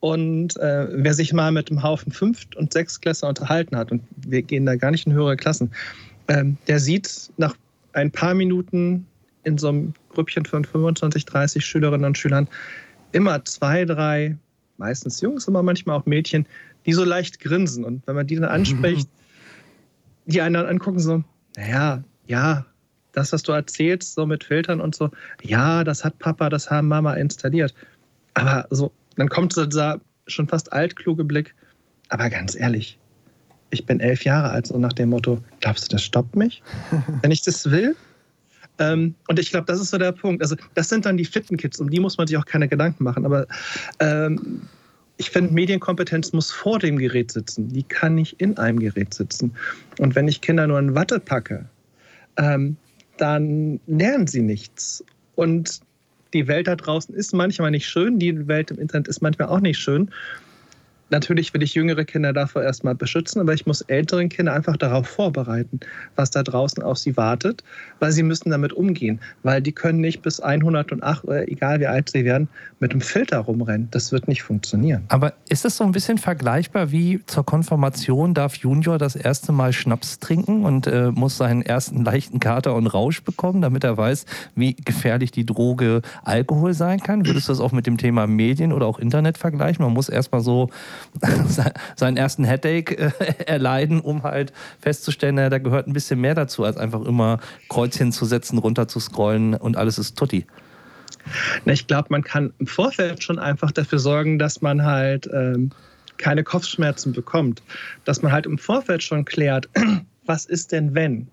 Und 0.00 0.56
äh, 0.56 0.88
wer 0.90 1.14
sich 1.14 1.32
mal 1.32 1.52
mit 1.52 1.70
einem 1.70 1.84
Haufen 1.84 2.10
Fünft- 2.10 2.56
und 2.56 2.72
Sechstklässler 2.72 3.28
unterhalten 3.28 3.76
hat, 3.76 3.92
und 3.92 4.02
wir 4.16 4.42
gehen 4.42 4.66
da 4.66 4.74
gar 4.74 4.90
nicht 4.90 5.06
in 5.06 5.12
höhere 5.12 5.36
Klassen, 5.36 5.70
ähm, 6.26 6.56
der 6.66 6.80
sieht 6.80 7.30
nach 7.36 7.54
ein 7.92 8.10
paar 8.10 8.34
Minuten 8.34 9.06
in 9.46 9.58
so 9.58 9.68
einem 9.68 9.94
Grüppchen 10.10 10.44
von 10.44 10.64
25, 10.64 11.24
30 11.24 11.64
Schülerinnen 11.64 12.04
und 12.04 12.18
Schülern 12.18 12.48
immer 13.12 13.44
zwei, 13.44 13.84
drei, 13.84 14.36
meistens 14.76 15.20
Jungs, 15.20 15.46
aber 15.46 15.62
manchmal 15.62 15.96
auch 15.96 16.04
Mädchen, 16.04 16.46
die 16.84 16.92
so 16.92 17.04
leicht 17.04 17.40
grinsen. 17.40 17.84
Und 17.84 18.06
wenn 18.06 18.16
man 18.16 18.26
die 18.26 18.34
dann 18.34 18.44
anspricht, 18.44 19.08
die 20.26 20.40
einen 20.40 20.54
dann 20.54 20.66
angucken, 20.66 20.98
so, 20.98 21.22
naja, 21.56 22.02
ja, 22.26 22.66
das, 23.12 23.32
was 23.32 23.44
du 23.44 23.52
erzählst, 23.52 24.14
so 24.14 24.26
mit 24.26 24.42
Filtern 24.42 24.80
und 24.80 24.94
so, 24.94 25.10
ja, 25.42 25.84
das 25.84 26.04
hat 26.04 26.18
Papa, 26.18 26.50
das 26.50 26.70
haben 26.70 26.88
Mama 26.88 27.14
installiert. 27.14 27.72
Aber 28.34 28.66
so, 28.70 28.92
dann 29.14 29.28
kommt 29.28 29.52
so 29.52 29.64
dieser 29.64 30.00
schon 30.26 30.48
fast 30.48 30.72
altkluge 30.72 31.24
Blick, 31.24 31.54
aber 32.08 32.28
ganz 32.30 32.54
ehrlich, 32.54 32.98
ich 33.70 33.86
bin 33.86 34.00
elf 34.00 34.24
Jahre 34.24 34.50
alt, 34.50 34.66
so 34.66 34.78
nach 34.78 34.92
dem 34.92 35.10
Motto, 35.10 35.42
glaubst 35.60 35.84
du, 35.84 35.88
das 35.94 36.02
stoppt 36.02 36.36
mich, 36.36 36.62
wenn 37.22 37.30
ich 37.30 37.42
das 37.42 37.70
will? 37.70 37.96
Ähm, 38.78 39.14
und 39.28 39.38
ich 39.38 39.50
glaube, 39.50 39.66
das 39.66 39.80
ist 39.80 39.90
so 39.90 39.98
der 39.98 40.12
Punkt. 40.12 40.42
Also, 40.42 40.56
das 40.74 40.88
sind 40.88 41.06
dann 41.06 41.16
die 41.16 41.24
fitten 41.24 41.56
Kids, 41.56 41.80
um 41.80 41.90
die 41.90 42.00
muss 42.00 42.18
man 42.18 42.26
sich 42.26 42.36
auch 42.36 42.44
keine 42.44 42.68
Gedanken 42.68 43.04
machen. 43.04 43.24
Aber 43.24 43.46
ähm, 44.00 44.62
ich 45.16 45.30
finde, 45.30 45.52
Medienkompetenz 45.52 46.32
muss 46.32 46.50
vor 46.50 46.78
dem 46.78 46.98
Gerät 46.98 47.32
sitzen. 47.32 47.68
Die 47.68 47.82
kann 47.82 48.14
nicht 48.14 48.40
in 48.40 48.56
einem 48.58 48.78
Gerät 48.78 49.14
sitzen. 49.14 49.54
Und 49.98 50.14
wenn 50.14 50.28
ich 50.28 50.40
Kinder 50.40 50.66
nur 50.66 50.78
in 50.78 50.94
Watte 50.94 51.20
packe, 51.20 51.64
ähm, 52.36 52.76
dann 53.16 53.80
lernen 53.86 54.26
sie 54.26 54.42
nichts. 54.42 55.02
Und 55.36 55.80
die 56.34 56.48
Welt 56.48 56.66
da 56.66 56.76
draußen 56.76 57.14
ist 57.14 57.32
manchmal 57.32 57.70
nicht 57.70 57.86
schön, 57.86 58.18
die 58.18 58.46
Welt 58.46 58.70
im 58.70 58.78
Internet 58.78 59.08
ist 59.08 59.22
manchmal 59.22 59.48
auch 59.48 59.60
nicht 59.60 59.78
schön 59.78 60.10
natürlich 61.10 61.54
will 61.54 61.62
ich 61.62 61.74
jüngere 61.74 62.04
Kinder 62.04 62.32
davor 62.32 62.62
erstmal 62.62 62.94
beschützen, 62.94 63.40
aber 63.40 63.54
ich 63.54 63.66
muss 63.66 63.82
älteren 63.82 64.28
Kinder 64.28 64.52
einfach 64.52 64.76
darauf 64.76 65.06
vorbereiten, 65.06 65.80
was 66.16 66.30
da 66.30 66.42
draußen 66.42 66.82
auf 66.82 66.98
sie 66.98 67.16
wartet, 67.16 67.62
weil 68.00 68.12
sie 68.12 68.22
müssen 68.22 68.50
damit 68.50 68.72
umgehen, 68.72 69.20
weil 69.42 69.62
die 69.62 69.72
können 69.72 70.00
nicht 70.00 70.22
bis 70.22 70.40
108 70.40 71.24
oder 71.24 71.48
egal 71.48 71.80
wie 71.80 71.86
alt 71.86 72.10
sie 72.10 72.24
werden, 72.24 72.48
mit 72.80 72.92
dem 72.92 73.00
Filter 73.00 73.38
rumrennen. 73.38 73.88
Das 73.90 74.12
wird 74.12 74.28
nicht 74.28 74.42
funktionieren. 74.42 75.04
Aber 75.08 75.34
ist 75.48 75.64
es 75.64 75.76
so 75.76 75.84
ein 75.84 75.92
bisschen 75.92 76.18
vergleichbar 76.18 76.90
wie 76.90 77.20
zur 77.26 77.44
Konfirmation 77.44 78.34
darf 78.34 78.56
Junior 78.56 78.98
das 78.98 79.16
erste 79.16 79.52
Mal 79.52 79.72
Schnaps 79.72 80.18
trinken 80.18 80.64
und 80.64 80.86
äh, 80.86 81.10
muss 81.10 81.36
seinen 81.36 81.62
ersten 81.62 82.04
leichten 82.04 82.40
Kater 82.40 82.74
und 82.74 82.86
Rausch 82.86 83.22
bekommen, 83.22 83.62
damit 83.62 83.84
er 83.84 83.96
weiß, 83.96 84.26
wie 84.54 84.74
gefährlich 84.74 85.30
die 85.30 85.46
Droge 85.46 86.02
Alkohol 86.24 86.74
sein 86.74 87.00
kann? 87.00 87.26
Würdest 87.26 87.48
du 87.48 87.52
das 87.52 87.60
auch 87.60 87.72
mit 87.72 87.86
dem 87.86 87.96
Thema 87.96 88.26
Medien 88.26 88.72
oder 88.72 88.86
auch 88.86 88.98
Internet 88.98 89.38
vergleichen? 89.38 89.84
Man 89.84 89.94
muss 89.94 90.08
erstmal 90.08 90.40
so 90.40 90.68
seinen 91.96 92.16
ersten 92.16 92.44
Headache 92.44 92.96
äh, 92.96 93.10
erleiden, 93.46 94.00
um 94.00 94.22
halt 94.22 94.52
festzustellen, 94.80 95.36
da 95.36 95.58
gehört 95.58 95.86
ein 95.86 95.92
bisschen 95.92 96.20
mehr 96.20 96.34
dazu, 96.34 96.64
als 96.64 96.76
einfach 96.76 97.02
immer 97.02 97.38
Kreuzchen 97.68 98.12
zu 98.12 98.24
setzen, 98.24 98.58
runter 98.58 98.88
zu 98.88 99.00
scrollen 99.00 99.54
und 99.54 99.76
alles 99.76 99.98
ist 99.98 100.16
tutti. 100.16 100.46
Ich 101.64 101.86
glaube, 101.86 102.08
man 102.10 102.22
kann 102.22 102.52
im 102.58 102.66
Vorfeld 102.66 103.22
schon 103.22 103.38
einfach 103.38 103.72
dafür 103.72 103.98
sorgen, 103.98 104.38
dass 104.38 104.62
man 104.62 104.84
halt 104.84 105.28
ähm, 105.32 105.70
keine 106.18 106.44
Kopfschmerzen 106.44 107.12
bekommt. 107.12 107.62
Dass 108.04 108.22
man 108.22 108.32
halt 108.32 108.46
im 108.46 108.58
Vorfeld 108.58 109.02
schon 109.02 109.24
klärt, 109.24 109.68
was 110.26 110.46
ist 110.46 110.72
denn 110.72 110.94
wenn? 110.94 111.28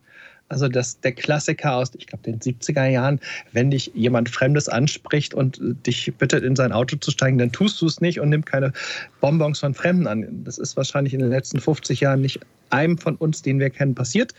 Also 0.50 0.68
das, 0.68 1.00
der 1.00 1.14
Klassiker 1.14 1.76
aus, 1.76 1.92
ich 1.98 2.06
glaube, 2.06 2.24
den 2.24 2.40
70er 2.40 2.86
Jahren, 2.88 3.20
wenn 3.54 3.72
dich 3.72 3.92
jemand 3.96 4.30
Fremdes 4.30 4.70
anspricht 4.70 5.34
und 5.34 5.60
dich 5.62 6.14
bittet, 6.18 6.44
in 6.44 6.56
sein 6.56 6.72
Auto 6.72 6.98
zu 6.98 7.12
steigen, 7.12 7.38
dann 7.38 7.52
tust 7.52 7.82
du 7.82 7.88
es 7.88 8.02
nicht 8.02 8.20
und 8.20 8.30
nimm 8.30 8.46
keine 8.46 8.72
Bonbons 9.20 9.60
von 9.60 9.74
Fremden 9.74 10.06
an. 10.06 10.44
Das 10.44 10.58
ist 10.58 10.78
wahrscheinlich 10.78 11.14
in 11.14 11.22
den 11.22 11.30
letzten 11.30 11.60
50 11.60 12.02
Jahren 12.02 12.22
nicht 12.22 12.40
einem 12.70 12.98
von 12.98 13.16
uns, 13.16 13.42
den 13.42 13.60
wir 13.60 13.70
kennen, 13.70 13.96
passiert. 13.96 14.34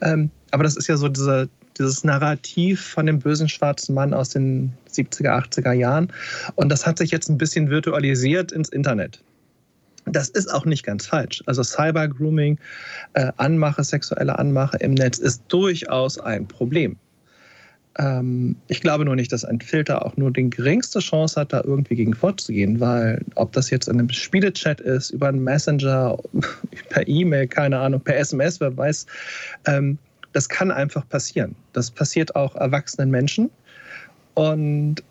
Ähm, 0.00 0.30
aber 0.50 0.64
das 0.64 0.76
ist 0.76 0.88
ja 0.88 0.96
so 0.96 1.08
diese, 1.08 1.48
dieses 1.78 2.04
Narrativ 2.04 2.80
von 2.80 3.06
dem 3.06 3.20
bösen 3.20 3.48
schwarzen 3.48 3.94
Mann 3.94 4.12
aus 4.14 4.30
den 4.30 4.72
70er, 4.90 5.30
80er 5.30 5.72
Jahren. 5.72 6.12
Und 6.56 6.68
das 6.68 6.86
hat 6.86 6.98
sich 6.98 7.10
jetzt 7.10 7.28
ein 7.28 7.38
bisschen 7.38 7.70
virtualisiert 7.70 8.52
ins 8.52 8.68
Internet. 8.68 9.22
Das 10.08 10.28
ist 10.28 10.52
auch 10.52 10.64
nicht 10.64 10.84
ganz 10.84 11.06
falsch. 11.06 11.42
Also 11.46 11.62
Cyber-Grooming, 11.62 12.58
äh, 13.14 13.32
Anmache, 13.36 13.84
sexuelle 13.84 14.38
Anmache 14.38 14.76
im 14.78 14.94
Netz 14.94 15.18
ist 15.18 15.42
durchaus 15.48 16.18
ein 16.18 16.46
Problem. 16.46 16.96
Ähm, 17.98 18.56
ich 18.68 18.80
glaube 18.80 19.04
nur 19.04 19.16
nicht, 19.16 19.32
dass 19.32 19.44
ein 19.44 19.60
Filter 19.60 20.04
auch 20.04 20.16
nur 20.16 20.32
die 20.32 20.48
geringste 20.48 21.00
Chance 21.00 21.40
hat, 21.40 21.52
da 21.52 21.62
irgendwie 21.64 21.96
gegen 21.96 22.14
vorzugehen, 22.14 22.80
weil 22.80 23.24
ob 23.34 23.52
das 23.52 23.70
jetzt 23.70 23.88
in 23.88 23.98
einem 23.98 24.10
Spielechat 24.10 24.80
ist, 24.80 25.10
über 25.10 25.28
einen 25.28 25.42
Messenger, 25.42 26.16
per 26.88 27.06
E-Mail, 27.06 27.48
keine 27.48 27.78
Ahnung, 27.78 28.00
per 28.00 28.16
SMS, 28.16 28.60
wer 28.60 28.76
weiß, 28.76 29.06
ähm, 29.66 29.98
das 30.32 30.48
kann 30.48 30.70
einfach 30.70 31.08
passieren. 31.08 31.56
Das 31.72 31.90
passiert 31.90 32.36
auch 32.36 32.54
erwachsenen 32.54 33.10
Menschen. 33.10 33.50
Und 34.34 35.02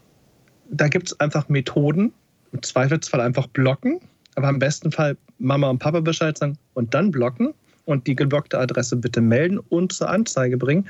da 0.70 0.88
gibt 0.88 1.08
es 1.08 1.20
einfach 1.20 1.50
Methoden, 1.50 2.14
im 2.54 2.62
Zweifelsfall 2.62 3.20
einfach 3.20 3.48
blocken 3.48 4.00
aber 4.38 4.50
im 4.50 4.60
besten 4.60 4.92
Fall 4.92 5.18
Mama 5.40 5.70
und 5.70 5.80
Papa 5.80 6.00
Bescheid 6.00 6.38
sagen 6.38 6.58
und 6.76 6.94
dann 6.94 7.10
blocken 7.10 7.54
und 7.86 8.06
die 8.06 8.16
geblockte 8.16 8.60
Adresse 8.60 8.96
bitte 8.96 9.20
melden 9.20 9.58
und 9.58 9.92
zur 9.92 10.10
Anzeige 10.10 10.58
bringen, 10.58 10.88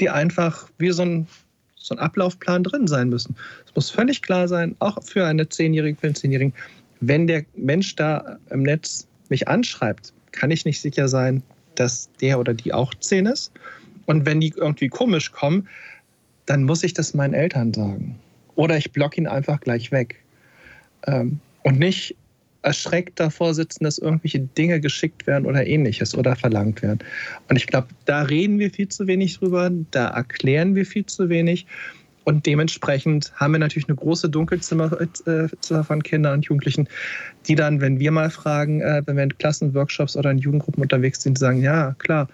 die 0.00 0.10
einfach 0.10 0.68
wie 0.78 0.90
so 0.90 1.02
ein, 1.02 1.28
so 1.76 1.94
ein 1.94 2.00
Ablaufplan 2.00 2.64
drin 2.64 2.88
sein 2.88 3.08
müssen. 3.08 3.36
Es 3.64 3.74
muss 3.76 3.90
völlig 3.90 4.22
klar 4.22 4.48
sein, 4.48 4.74
auch 4.80 4.98
für 5.04 5.24
eine 5.24 5.48
Zehnjährige, 5.48 5.98
für 6.00 6.08
einen 6.08 6.16
Zehnjährigen, 6.16 6.52
wenn 6.98 7.28
der 7.28 7.44
Mensch 7.54 7.94
da 7.94 8.38
im 8.50 8.64
Netz 8.64 9.06
mich 9.28 9.46
anschreibt, 9.46 10.12
kann 10.32 10.50
ich 10.50 10.64
nicht 10.64 10.80
sicher 10.80 11.06
sein, 11.06 11.44
dass 11.76 12.10
der 12.20 12.40
oder 12.40 12.54
die 12.54 12.74
auch 12.74 12.92
zehn 12.94 13.26
ist. 13.26 13.52
Und 14.06 14.26
wenn 14.26 14.40
die 14.40 14.52
irgendwie 14.56 14.88
komisch 14.88 15.30
kommen, 15.30 15.68
dann 16.46 16.64
muss 16.64 16.82
ich 16.82 16.92
das 16.92 17.14
meinen 17.14 17.34
Eltern 17.34 17.72
sagen. 17.72 18.18
Oder 18.56 18.76
ich 18.76 18.90
block 18.90 19.16
ihn 19.16 19.28
einfach 19.28 19.60
gleich 19.60 19.92
weg. 19.92 20.16
Ähm, 21.06 21.38
und 21.62 21.78
nicht 21.78 22.16
erschreckt 22.62 23.18
davor 23.18 23.54
sitzen, 23.54 23.84
dass 23.84 23.98
irgendwelche 23.98 24.40
Dinge 24.40 24.80
geschickt 24.80 25.26
werden 25.26 25.46
oder 25.46 25.66
ähnliches 25.66 26.14
oder 26.14 26.36
verlangt 26.36 26.82
werden. 26.82 26.98
Und 27.48 27.56
ich 27.56 27.66
glaube, 27.66 27.88
da 28.04 28.22
reden 28.22 28.58
wir 28.58 28.70
viel 28.70 28.88
zu 28.88 29.06
wenig 29.06 29.38
drüber, 29.38 29.70
da 29.90 30.08
erklären 30.08 30.74
wir 30.74 30.84
viel 30.84 31.06
zu 31.06 31.28
wenig. 31.28 31.66
Und 32.24 32.44
dementsprechend 32.44 33.32
haben 33.34 33.52
wir 33.52 33.58
natürlich 33.58 33.88
eine 33.88 33.96
große 33.96 34.28
Dunkelzimmer 34.28 34.92
äh, 35.26 35.48
von 35.82 36.02
Kindern 36.02 36.34
und 36.34 36.44
Jugendlichen, 36.44 36.86
die 37.48 37.54
dann, 37.54 37.80
wenn 37.80 37.98
wir 37.98 38.10
mal 38.12 38.30
fragen, 38.30 38.82
äh, 38.82 39.02
wenn 39.06 39.16
wir 39.16 39.24
in 39.24 39.38
Klassenworkshops 39.38 40.16
oder 40.16 40.30
in 40.30 40.38
Jugendgruppen 40.38 40.82
unterwegs 40.82 41.22
sind, 41.22 41.38
sagen, 41.38 41.62
ja, 41.62 41.94
klar, 41.98 42.28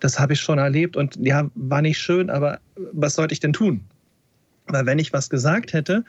das 0.00 0.20
habe 0.20 0.34
ich 0.34 0.40
schon 0.40 0.58
erlebt 0.58 0.96
und 0.96 1.16
ja, 1.16 1.50
war 1.54 1.82
nicht 1.82 1.98
schön, 1.98 2.30
aber 2.30 2.60
was 2.92 3.14
sollte 3.14 3.32
ich 3.32 3.40
denn 3.40 3.52
tun? 3.52 3.80
Weil 4.68 4.86
wenn 4.86 4.98
ich 4.98 5.12
was 5.12 5.28
gesagt 5.28 5.72
hätte, 5.72 6.04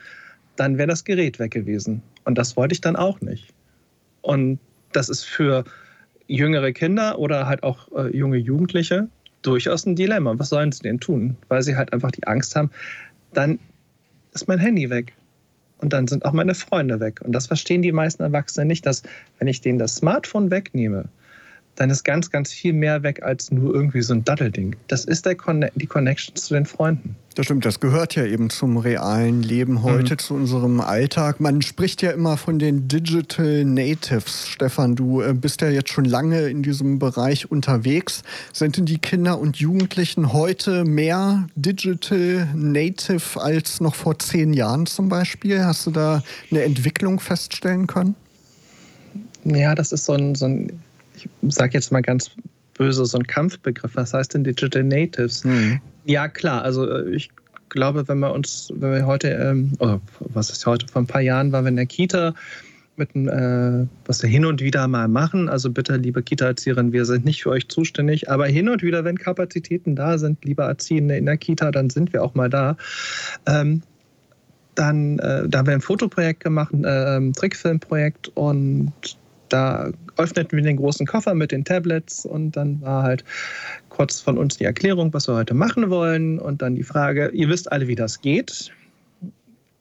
dann 0.60 0.78
wäre 0.78 0.88
das 0.88 1.04
Gerät 1.04 1.39
weg 1.39 1.52
gewesen. 1.52 2.02
Und 2.26 2.38
das 2.38 2.58
wollte 2.58 2.74
ich 2.74 2.82
dann 2.82 2.96
auch 2.96 3.22
nicht. 3.22 3.54
Und 4.22 4.60
das 4.91 5.10
ist 5.10 5.24
für 5.24 5.63
jüngere 6.28 6.74
Kinder 6.74 7.17
oder 7.20 7.48
halt 7.48 7.63
auch 7.63 7.88
äh, 7.96 8.15
junge 8.15 8.38
Jugendliche 8.38 9.08
durchaus 9.41 9.86
ein 9.86 9.96
Dilemma. 9.96 10.34
Was 10.38 10.50
sollen 10.50 10.72
sie 10.72 10.84
denn 10.84 11.00
tun? 11.00 11.38
Weil 11.48 11.62
sie 11.62 11.78
halt 11.78 11.93
einfach 11.93 12.12
die 12.12 12.26
Angst 12.28 12.56
haben, 12.56 12.70
dann 13.34 13.60
ist 14.34 14.48
mein 14.48 14.60
Handy 14.60 14.89
weg. 14.89 15.13
Und 15.80 15.93
dann 15.93 16.08
sind 16.08 16.26
auch 16.26 16.34
meine 16.34 16.56
Freunde 16.56 17.00
weg. 17.00 17.22
Und 17.24 17.34
das 17.34 17.48
verstehen 17.48 17.82
die 17.84 17.91
meisten 17.91 18.24
Erwachsenen 18.24 18.67
nicht, 18.67 18.86
dass 18.86 19.04
wenn 19.38 19.48
ich 19.48 19.62
denen 19.62 19.78
das 19.78 19.96
Smartphone 19.96 20.50
wegnehme, 20.50 21.06
dann 21.78 21.90
ist 21.90 22.04
ganz, 22.04 22.30
ganz 22.32 22.52
viel 22.52 22.74
mehr 22.74 23.04
weg 23.04 23.24
als 23.24 23.52
nur 23.52 23.74
irgendwie 23.74 24.02
so 24.02 24.13
ein 24.13 24.24
Dattelding. 24.24 24.76
Das 24.88 25.06
ist 25.06 25.26
der 25.26 25.36
Conne 25.36 25.72
die 25.76 25.86
Connection 25.86 26.36
zu 26.36 26.54
den 26.54 26.66
Freunden. 26.66 27.16
Das 27.36 27.46
stimmt, 27.46 27.66
das 27.66 27.80
gehört 27.80 28.16
ja 28.16 28.26
eben 28.26 28.50
zum 28.50 28.78
realen 28.78 29.44
Leben 29.44 29.84
heute, 29.84 30.16
mhm. 30.16 30.18
zu 30.18 30.34
unserem 30.34 30.82
Alltag. 30.82 31.40
Man 31.40 31.62
spricht 31.62 32.02
ja 32.02 32.10
immer 32.10 32.36
von 32.36 32.58
den 32.58 32.88
Digital 32.88 33.63
Natives. 33.63 34.48
Stefan, 34.48 34.96
du 34.96 35.22
äh, 35.22 35.36
bist 35.36 35.62
ja 35.62 35.70
jetzt 35.70 35.92
schon 35.92 36.06
lange 36.06 36.50
in 36.50 36.63
diesem 36.63 36.98
Bereich 36.98 37.52
unterwegs. 37.52 38.24
Sind 38.54 38.78
denn 38.78 38.88
die 38.88 38.98
Kinder 38.98 39.38
und 39.38 39.58
Jugendlichen 39.58 40.34
heute 40.34 40.84
mehr 40.84 41.48
Digital 41.56 42.48
Native 42.56 43.40
als 43.40 43.82
noch 43.82 43.94
vor 43.94 44.18
zehn 44.18 44.54
Jahren 44.54 44.88
zum 44.88 45.08
Beispiel? 45.08 45.63
Hast 45.63 45.86
du 45.86 45.92
da 45.92 46.24
eine 46.50 46.63
Entwicklung 46.63 47.20
feststellen 47.20 47.86
können? 47.86 48.16
Ja, 49.44 49.76
das 49.76 49.92
ist 49.92 50.06
so 50.06 50.13
ein, 50.13 50.34
so 50.34 50.46
ein 50.46 50.82
sage 51.48 51.74
jetzt 51.74 51.92
mal 51.92 52.02
ganz 52.02 52.32
böse, 52.74 53.06
so 53.06 53.18
ein 53.18 53.28
Kampfbegriff. 53.28 53.96
Was 53.96 54.13
heißt 54.13 54.34
denn 54.34 54.44
Digital 54.44 54.84
Natives? 54.84 55.44
Mhm. 55.44 55.80
Ja, 56.06 56.28
klar. 56.28 56.62
Also 56.63 56.90
äh, 56.90 57.10
ich 57.10 57.32
glaube, 57.70 58.08
wenn 58.08 58.20
wir 58.20 58.34
uns, 58.34 58.72
wenn 58.76 58.94
wir 58.94 59.06
heute, 59.06 59.30
ähm, 59.30 59.74
oder 59.80 60.00
was 60.20 60.50
ist 60.50 60.66
heute, 60.66 60.88
vor 60.88 61.02
ein 61.02 61.08
paar 61.08 61.22
Jahren 61.22 61.52
waren 61.52 61.66
wir 61.66 61.70
in 61.70 61.76
der 61.76 61.86
Kita 61.86 62.34
mit 62.98 63.16
äh, 63.16 63.86
was 64.06 64.24
wir 64.24 64.30
hin 64.30 64.46
und 64.46 64.62
wieder 64.62 64.88
mal 64.88 65.08
machen. 65.08 65.50
Also 65.50 65.70
bitte, 65.70 65.98
liebe 65.98 66.24
Kita-Erzieherin, 66.24 66.92
wir 66.92 67.06
sind 67.06 67.26
nicht 67.26 67.44
für 67.44 67.52
euch 67.52 67.68
zuständig, 67.70 68.30
aber 68.30 68.48
hin 68.48 68.70
und 68.70 68.82
wieder, 68.82 69.04
wenn 69.04 69.18
Kapazitäten 69.20 69.96
da 69.96 70.18
sind, 70.18 70.44
liebe 70.44 70.63
Erziehende 70.63 71.16
in 71.16 71.26
der 71.26 71.38
Kita, 71.38 71.72
dann 71.72 71.90
sind 71.90 72.12
wir 72.12 72.24
auch 72.24 72.34
mal 72.34 72.50
da. 72.50 72.76
Ähm, 73.46 73.84
dann, 74.76 75.20
äh, 75.20 75.48
da 75.48 75.60
haben 75.60 75.68
wir 75.68 75.74
ein 75.74 75.82
Fotoprojekt 75.82 76.44
gemacht, 76.44 76.74
ein 76.74 77.30
äh, 77.30 77.32
Trickfilmprojekt 77.34 78.30
und 78.30 78.94
da 79.50 79.92
öffneten 80.18 80.58
wir 80.58 80.64
den 80.64 80.78
großen 80.78 81.06
Koffer 81.06 81.34
mit 81.34 81.52
den 81.52 81.66
Tablets 81.66 82.26
und 82.26 82.52
dann 82.52 82.82
war 82.82 83.04
halt 83.04 83.24
kurz 83.90 84.20
von 84.22 84.38
uns 84.38 84.58
die 84.58 84.64
Erklärung, 84.64 85.14
was 85.14 85.28
wir 85.28 85.36
heute 85.36 85.54
machen 85.54 85.90
wollen 85.90 86.40
und 86.40 86.62
dann 86.62 86.76
die 86.76 86.84
Frage, 86.84 87.30
ihr 87.30 87.50
wisst 87.50 87.72
alle, 87.72 87.88
wie 87.88 87.96
das 87.96 88.22
geht. 88.22 88.72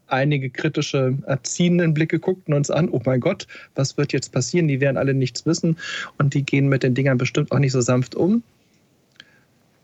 Einige 0.09 0.51
kritische, 0.51 1.19
erziehenden 1.27 1.93
Blicke 1.93 2.21
guckten 2.21 2.55
uns 2.55 2.71
an, 2.71 2.89
oh 2.89 3.03
mein 3.05 3.21
Gott, 3.21 3.47
was 3.75 3.97
wird 3.97 4.13
jetzt 4.13 4.31
passieren? 4.31 4.69
Die 4.69 4.81
werden 4.81 4.97
alle 4.97 5.15
nichts 5.15 5.45
wissen 5.47 5.77
und 6.19 6.35
die 6.35 6.45
gehen 6.45 6.69
mit 6.69 6.83
den 6.83 6.95
Dingern 6.95 7.19
bestimmt 7.19 7.51
auch 7.51 7.59
nicht 7.59 7.73
so 7.73 7.81
sanft 7.81 8.15
um. 8.15 8.43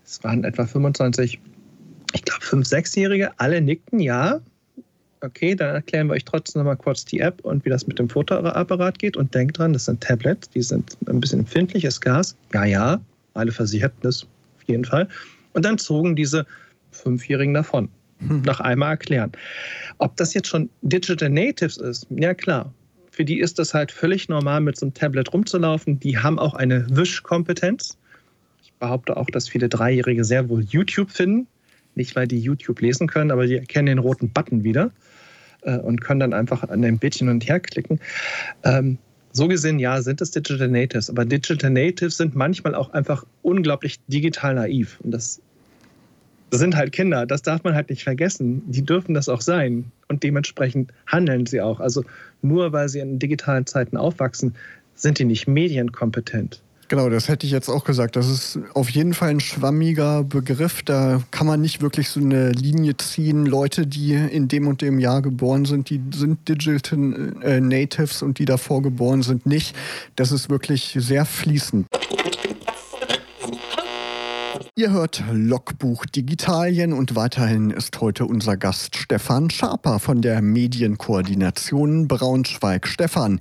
Es 0.05 0.23
waren 0.23 0.45
etwa 0.45 0.66
25, 0.66 1.40
ich 2.14 2.25
glaube 2.25 2.45
5-, 2.45 2.68
6-Jährige, 2.68 3.33
alle 3.38 3.61
nickten 3.61 3.99
ja, 3.99 4.40
okay, 5.22 5.54
dann 5.54 5.74
erklären 5.74 6.08
wir 6.08 6.14
euch 6.14 6.24
trotzdem 6.24 6.61
nochmal 6.61 6.76
kurz 6.76 7.04
die 7.04 7.20
App 7.20 7.44
und 7.44 7.64
wie 7.64 7.70
das 7.70 7.87
mit 7.87 7.98
dem 7.98 8.08
Fotoapparat 8.08 8.98
geht. 8.98 9.16
Und 9.16 9.35
denkt 9.35 9.58
dran, 9.58 9.72
das 9.72 9.87
sind 9.87 10.00
Tablets, 10.00 10.50
die 10.50 10.62
sind 10.62 10.96
ein 11.06 11.20
bisschen 11.20 11.40
empfindliches 11.40 12.00
Gas. 12.00 12.37
Ja, 12.52 12.64
ja, 12.64 13.00
alle 13.35 13.52
versicherten 13.52 14.00
das 14.02 14.24
auf 14.24 14.62
jeden 14.66 14.85
Fall. 14.85 15.08
Und 15.52 15.64
dann 15.64 15.78
zogen 15.78 16.16
diese 16.16 16.46
Fünfjährigen 16.90 17.54
davon. 17.54 17.88
Hm. 18.18 18.42
Nach 18.42 18.61
einmal 18.61 18.90
erklären. 18.90 19.32
Ob 19.98 20.16
das 20.16 20.35
jetzt 20.35 20.48
schon 20.48 20.70
Digital 20.82 21.30
Natives 21.30 21.76
ist, 21.76 22.06
ja 22.11 22.35
klar. 22.35 22.72
Für 23.11 23.24
die 23.24 23.40
ist 23.40 23.58
das 23.58 23.74
halt 23.74 23.92
völlig 23.92 24.28
normal, 24.28 24.61
mit 24.61 24.76
so 24.76 24.87
einem 24.87 24.94
Tablet 24.94 25.32
rumzulaufen. 25.32 26.00
Die 26.00 26.18
haben 26.18 26.38
auch 26.38 26.54
eine 26.54 26.87
Wischkompetenz. 26.88 27.98
Ich 28.62 28.72
behaupte 28.74 29.16
auch, 29.16 29.26
dass 29.26 29.48
viele 29.48 29.68
Dreijährige 29.68 30.24
sehr 30.24 30.48
wohl 30.48 30.62
YouTube 30.62 31.11
finden. 31.11 31.46
Nicht, 31.94 32.16
weil 32.16 32.26
die 32.26 32.38
YouTube 32.38 32.80
lesen 32.80 33.06
können, 33.06 33.30
aber 33.30 33.46
die 33.46 33.56
erkennen 33.56 33.87
den 33.87 33.98
roten 33.98 34.30
Button 34.30 34.64
wieder 34.64 34.92
äh, 35.62 35.79
und 35.79 36.01
können 36.01 36.20
dann 36.20 36.33
einfach 36.33 36.68
an 36.68 36.83
dem 36.83 36.98
Bildchen 36.98 37.29
und 37.29 37.46
her 37.48 37.61
klicken. 37.61 38.01
Ähm, 38.64 38.98
so 39.33 39.48
gesehen, 39.48 39.79
ja, 39.79 40.01
sind 40.03 40.20
es 40.20 40.31
Digital 40.31 40.68
Natives, 40.68 41.09
aber 41.09 41.25
Digital 41.25 41.70
Natives 41.70 42.18
sind 42.18 42.35
manchmal 42.35 42.75
auch 42.75 42.92
einfach 42.92 43.25
unglaublich 43.40 43.98
digital 44.07 44.55
naiv. 44.55 45.01
Und 45.03 45.12
das 45.12 45.40
sind 46.51 46.77
halt 46.77 46.92
Kinder, 46.92 47.25
das 47.25 47.40
darf 47.40 47.64
man 47.64 47.75
halt 47.75 47.88
nicht 47.88 48.05
vergessen. 48.05 48.62
Die 48.70 48.85
dürfen 48.85 49.14
das 49.14 49.31
auch 49.31 49.40
sein 49.40 49.90
und 50.09 50.22
dementsprechend 50.22 50.92
handeln 51.07 51.46
sie 51.46 51.62
auch. 51.62 51.81
Also 51.81 52.05
nur 52.42 52.72
weil 52.72 52.90
sie 52.90 53.01
in 53.01 53.18
digitalen 53.18 53.66
Zeiten 53.66 53.96
aufwachsen, 53.96 54.55
sind 54.94 55.18
die 55.18 55.25
nicht 55.25 55.48
medienkompetent. 55.48 56.62
Genau, 56.92 57.09
das 57.09 57.28
hätte 57.28 57.46
ich 57.46 57.52
jetzt 57.52 57.70
auch 57.70 57.85
gesagt. 57.85 58.16
Das 58.16 58.28
ist 58.28 58.59
auf 58.74 58.90
jeden 58.90 59.14
Fall 59.14 59.31
ein 59.31 59.40
schwammiger 59.40 60.24
Begriff. 60.24 60.83
Da 60.83 61.22
kann 61.31 61.46
man 61.46 61.59
nicht 61.59 61.81
wirklich 61.81 62.11
so 62.11 62.20
eine 62.20 62.52
Linie 62.52 62.98
ziehen. 62.98 63.46
Leute, 63.46 63.87
die 63.87 64.12
in 64.12 64.46
dem 64.46 64.66
und 64.66 64.83
dem 64.83 64.98
Jahr 64.98 65.22
geboren 65.22 65.64
sind, 65.64 65.88
die 65.88 66.02
sind 66.14 66.46
Digital 66.50 67.33
äh, 67.40 67.61
Natives 67.62 68.20
und 68.20 68.38
die 68.38 68.44
davor 68.44 68.83
geboren 68.83 69.22
sind 69.22 69.46
nicht. 69.46 69.74
Das 70.16 70.33
ist 70.33 70.50
wirklich 70.50 70.94
sehr 70.98 71.24
fließend. 71.24 71.87
Ihr 74.74 74.90
hört 74.90 75.22
Logbuch 75.30 76.06
Digitalien 76.06 76.94
und 76.94 77.14
weiterhin 77.14 77.68
ist 77.68 78.00
heute 78.00 78.24
unser 78.24 78.56
Gast 78.56 78.96
Stefan 78.96 79.50
Schaper 79.50 79.98
von 79.98 80.22
der 80.22 80.40
Medienkoordination 80.40 82.08
Braunschweig. 82.08 82.87
Stefan, 82.87 83.40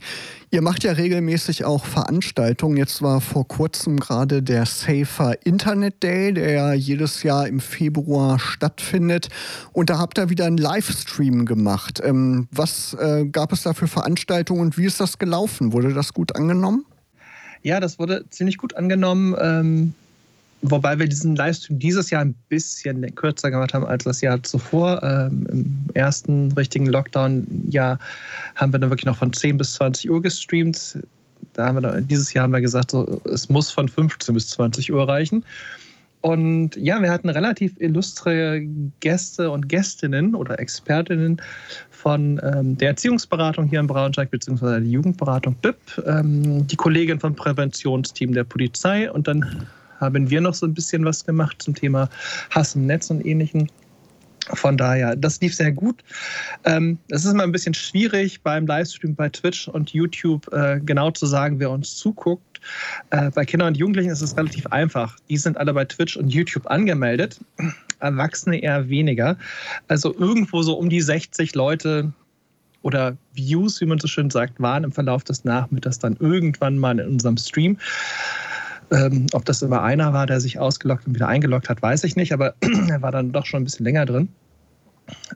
ihr 0.50 0.62
macht 0.62 0.84
ja 0.84 0.92
regelmäßig 0.92 1.64
auch 1.64 1.86
Veranstaltungen. 1.86 2.76
Jetzt 2.76 3.02
war 3.02 3.22
vor 3.22 3.48
kurzem 3.48 3.98
gerade 3.98 4.44
der 4.44 4.66
Safer 4.66 5.46
Internet 5.46 6.04
Day, 6.04 6.34
der 6.34 6.52
ja 6.52 6.74
jedes 6.74 7.24
Jahr 7.24 7.48
im 7.48 7.62
Februar 7.62 8.38
stattfindet. 8.38 9.30
Und 9.72 9.90
da 9.90 10.00
habt 10.00 10.18
ihr 10.18 10.30
wieder 10.30 10.48
einen 10.48 10.58
Livestream 10.58 11.46
gemacht. 11.46 12.02
Ähm, 12.04 12.50
was 12.52 12.94
äh, 12.96 13.24
gab 13.24 13.54
es 13.54 13.64
da 13.64 13.74
für 13.74 13.88
Veranstaltungen 13.88 14.60
und 14.60 14.78
wie 14.78 14.84
ist 14.86 15.00
das 15.00 15.18
gelaufen? 15.18 15.72
Wurde 15.72 15.94
das 15.94 16.14
gut 16.14 16.36
angenommen? 16.36 16.84
Ja, 17.64 17.80
das 17.80 18.00
wurde 18.00 18.26
ziemlich 18.30 18.58
gut 18.58 18.76
angenommen. 18.76 19.94
Wobei 20.64 21.00
wir 21.00 21.08
diesen 21.08 21.36
Livestream 21.36 21.80
dieses 21.80 22.12
Jahr 22.12 22.22
ein 22.22 22.36
bisschen 22.50 23.16
kürzer 23.16 23.50
gemacht 23.50 23.74
haben 23.74 23.86
als 23.86 24.04
das 24.04 24.22
Jahr 24.22 24.42
zuvor. 24.44 25.02
Ähm, 25.02 25.48
Im 25.50 25.86
ersten 25.96 26.52
richtigen 26.52 26.86
Lockdown-Jahr 26.86 27.98
haben 28.56 28.72
wir 28.72 28.80
dann 28.80 28.92
wirklich 28.92 29.06
noch 29.06 29.18
von 29.18 29.34
10 29.34 29.58
bis 29.58 29.74
20 29.74 30.10
Uhr 30.12 30.22
gestreamt. 30.22 31.00
Da 31.54 31.66
haben 31.66 31.78
wir 31.78 31.82
dann, 31.82 32.08
dieses 32.08 32.32
Jahr 32.34 32.44
haben 32.44 32.54
wir 32.54 32.62
gesagt, 32.62 32.92
so, 32.92 33.22
es 33.26 33.50
muss 33.50 33.72
von 33.72 33.90
15 33.90 34.36
bis 34.36 34.50
20 34.50 34.94
Uhr 34.94 35.08
reichen. 35.08 35.44
Und 36.22 36.76
ja, 36.76 37.02
wir 37.02 37.10
hatten 37.10 37.30
relativ 37.30 37.74
illustre 37.80 38.62
Gäste 39.00 39.50
und 39.50 39.68
Gästinnen 39.68 40.36
oder 40.36 40.60
Expertinnen 40.60 41.42
von 41.90 42.40
ähm, 42.44 42.78
der 42.78 42.90
Erziehungsberatung 42.90 43.68
hier 43.68 43.80
in 43.80 43.88
Braunschweig, 43.88 44.30
beziehungsweise 44.30 44.82
die 44.82 44.92
Jugendberatung 44.92 45.56
BIP, 45.56 45.78
ähm, 46.06 46.68
die 46.68 46.76
Kollegin 46.76 47.20
vom 47.20 47.36
Präventionsteam 47.36 48.34
der 48.34 48.44
Polizei 48.44 49.12
und 49.12 49.28
dann 49.28 49.66
haben 50.02 50.30
wir 50.30 50.42
noch 50.42 50.54
so 50.54 50.66
ein 50.66 50.74
bisschen 50.74 51.06
was 51.06 51.26
gemacht 51.26 51.62
zum 51.62 51.76
Thema 51.76 52.10
Hass 52.50 52.76
im 52.76 52.86
Netz 52.86 53.10
und 53.10 53.26
ähnlichen. 53.26 53.70
Von 54.54 54.76
daher, 54.76 55.16
das 55.16 55.40
lief 55.40 55.56
sehr 55.56 55.72
gut. 55.72 56.04
Ähm, 56.66 56.98
es 57.10 57.24
ist 57.24 57.32
immer 57.32 57.44
ein 57.44 57.52
bisschen 57.52 57.74
schwierig 57.74 58.42
beim 58.42 58.66
Livestream 58.66 59.16
bei 59.16 59.30
Twitch 59.30 59.68
und 59.68 59.92
YouTube 59.92 60.52
äh, 60.52 60.80
genau 60.84 61.12
zu 61.12 61.26
sagen, 61.28 61.60
wer 61.60 61.70
uns 61.70 61.96
zuguckt. 61.96 62.60
Äh, 63.12 63.30
bei 63.32 63.46
Kindern 63.46 63.70
und 63.70 63.78
Jugendlichen 63.78 64.10
ist 64.10 64.22
es 64.22 64.36
relativ 64.36 64.66
einfach. 64.68 65.18
Die 65.30 65.38
sind 65.38 65.58
alle 65.58 65.74
bei 65.74 65.86
Twitch 65.86 66.18
und 66.18 66.30
YouTube 66.30 66.68
angemeldet, 66.68 67.40
Erwachsene 68.00 68.62
eher 68.62 68.90
weniger. 68.90 69.38
Also 69.88 70.14
irgendwo 70.18 70.64
so 70.64 70.74
um 70.74 70.90
die 70.90 71.02
60 71.02 71.54
Leute 71.56 72.12
oder 72.82 73.16
Views, 73.34 73.80
wie 73.80 73.86
man 73.86 74.00
so 74.00 74.08
schön 74.08 74.30
sagt, 74.30 74.60
waren 74.60 74.84
im 74.84 74.92
Verlauf 74.92 75.24
des 75.24 75.44
Nachmittags 75.44 76.00
dann 76.00 76.18
irgendwann 76.20 76.78
mal 76.78 77.00
in 77.00 77.08
unserem 77.08 77.38
Stream. 77.38 77.78
Ähm, 78.92 79.26
ob 79.32 79.46
das 79.46 79.62
immer 79.62 79.84
einer 79.84 80.14
war, 80.14 80.28
der 80.28 80.42
sich 80.42 80.60
ausgelockt 80.60 81.08
und 81.08 81.16
wieder 81.16 81.30
eingeloggt 81.30 81.70
hat, 81.70 81.82
weiß 81.82 82.04
ich 82.04 82.18
nicht, 82.18 82.34
aber 82.34 82.56
er 82.90 83.02
war 83.02 83.12
dann 83.12 83.32
doch 83.32 83.46
schon 83.46 83.62
ein 83.62 83.64
bisschen 83.64 83.86
länger 83.86 84.06
drin. 84.06 84.28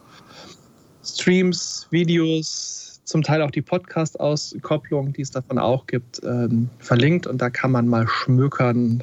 Streams, 1.04 1.86
Videos, 1.90 3.00
zum 3.04 3.22
Teil 3.22 3.42
auch 3.42 3.50
die 3.50 3.62
Podcast-Auskopplung, 3.62 5.12
die 5.12 5.22
es 5.22 5.30
davon 5.30 5.58
auch 5.58 5.86
gibt, 5.86 6.22
ähm, 6.24 6.70
verlinkt. 6.78 7.26
Und 7.26 7.42
da 7.42 7.50
kann 7.50 7.72
man 7.72 7.88
mal 7.88 8.06
schmökern 8.08 9.02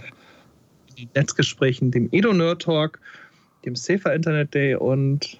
den 0.98 1.10
Netzgesprächen, 1.16 1.92
dem 1.92 2.10
Edo-Nerd 2.12 2.62
Talk, 2.62 3.00
dem 3.66 3.76
Safer 3.76 4.14
Internet 4.14 4.54
Day 4.54 4.76
und 4.76 5.40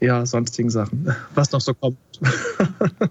ja, 0.00 0.26
sonstigen 0.26 0.70
Sachen, 0.70 1.14
was 1.34 1.50
noch 1.52 1.60
so 1.60 1.74
kommt. 1.74 1.96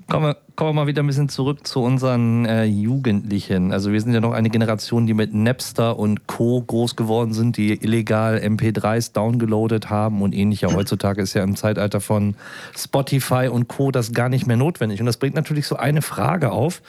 Kommen, 0.09 0.25
wir, 0.25 0.37
kommen 0.55 0.69
wir 0.69 0.73
mal 0.73 0.87
wieder 0.87 1.03
ein 1.03 1.07
bisschen 1.07 1.29
zurück 1.29 1.65
zu 1.65 1.81
unseren 1.81 2.45
äh, 2.45 2.65
Jugendlichen. 2.65 3.71
Also 3.71 3.91
wir 3.91 4.01
sind 4.01 4.13
ja 4.13 4.19
noch 4.19 4.33
eine 4.33 4.49
Generation, 4.49 5.07
die 5.07 5.13
mit 5.13 5.33
Napster 5.33 5.97
und 5.97 6.27
Co. 6.27 6.61
groß 6.61 6.95
geworden 6.95 7.33
sind, 7.33 7.57
die 7.57 7.73
illegal 7.73 8.37
MP3s 8.37 9.13
downgeloadet 9.13 9.89
haben 9.89 10.21
und 10.21 10.33
ähnlich. 10.33 10.61
Ja, 10.61 10.73
heutzutage 10.73 11.21
ist 11.21 11.33
ja 11.33 11.43
im 11.43 11.55
Zeitalter 11.55 12.01
von 12.01 12.35
Spotify 12.77 13.49
und 13.51 13.67
Co. 13.67 13.91
das 13.91 14.13
gar 14.13 14.29
nicht 14.29 14.47
mehr 14.47 14.57
notwendig. 14.57 14.99
Und 14.99 15.05
das 15.05 15.17
bringt 15.17 15.35
natürlich 15.35 15.67
so 15.67 15.75
eine 15.75 16.01
Frage 16.01 16.51
auf. 16.51 16.81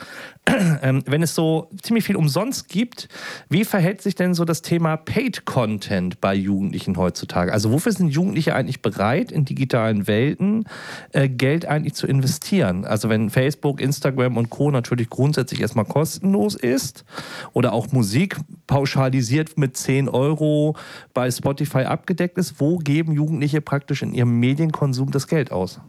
Ähm, 0.80 1.02
wenn 1.06 1.22
es 1.22 1.34
so 1.34 1.68
ziemlich 1.82 2.04
viel 2.04 2.16
umsonst 2.16 2.68
gibt, 2.68 3.08
wie 3.48 3.64
verhält 3.64 4.00
sich 4.00 4.14
denn 4.14 4.34
so 4.34 4.44
das 4.44 4.62
Thema 4.62 4.96
Paid 4.96 5.44
Content 5.44 6.20
bei 6.20 6.34
Jugendlichen 6.34 6.96
heutzutage? 6.96 7.52
Also 7.52 7.72
wofür 7.72 7.92
sind 7.92 8.08
Jugendliche 8.08 8.54
eigentlich 8.54 8.80
bereit, 8.80 9.32
in 9.32 9.44
digitalen 9.44 10.06
Welten 10.06 10.64
äh, 11.12 11.28
Geld 11.28 11.66
eigentlich 11.66 11.94
zu 11.94 12.06
investieren? 12.08 12.84
Also 12.84 13.08
wenn 13.08 13.30
Facebook, 13.30 13.80
Instagram 13.80 14.36
und 14.36 14.50
Co. 14.50 14.70
natürlich 14.70 15.10
grundsätzlich 15.10 15.60
erstmal 15.60 15.84
kostenlos 15.84 16.54
ist 16.54 17.04
oder 17.52 17.72
auch 17.72 17.92
Musik 17.92 18.36
pauschalisiert 18.66 19.58
mit 19.58 19.76
10 19.76 20.08
Euro 20.08 20.76
bei 21.14 21.30
Spotify 21.30 21.84
abgedeckt 21.84 22.38
ist, 22.38 22.60
wo 22.60 22.78
geben 22.78 23.12
Jugendliche 23.12 23.60
praktisch 23.60 24.02
in 24.02 24.14
ihrem 24.14 24.40
Medienkonsum 24.40 25.10
das 25.10 25.26
Geld 25.26 25.52
aus? 25.52 25.80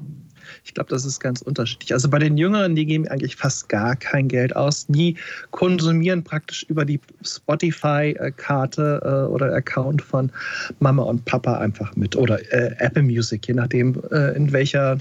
Ich 0.64 0.74
glaube, 0.74 0.90
das 0.90 1.06
ist 1.06 1.20
ganz 1.20 1.42
unterschiedlich. 1.42 1.94
Also 1.94 2.10
bei 2.10 2.20
den 2.20 2.38
Jüngeren, 2.38 2.76
die 2.76 2.86
geben 2.86 3.08
eigentlich 3.08 3.36
fast 3.36 3.70
gar 3.70 3.96
kein 3.96 4.28
Geld 4.28 4.56
aus. 4.56 4.86
Die 4.88 5.16
konsumieren 5.52 6.24
praktisch 6.24 6.64
über 6.70 6.86
die 6.86 7.00
Spotify-Karte 7.24 9.02
äh, 9.04 9.32
oder 9.32 9.54
Account 9.54 10.02
von 10.02 10.32
Mama 10.80 11.04
und 11.04 11.26
Papa 11.26 11.58
einfach 11.58 11.96
mit 11.96 12.16
oder 12.16 12.40
äh, 12.54 12.76
Apple 12.80 13.04
Music, 13.04 13.48
je 13.48 13.54
nachdem, 13.54 14.02
äh, 14.12 14.36
in 14.36 14.52
welcher 14.52 14.98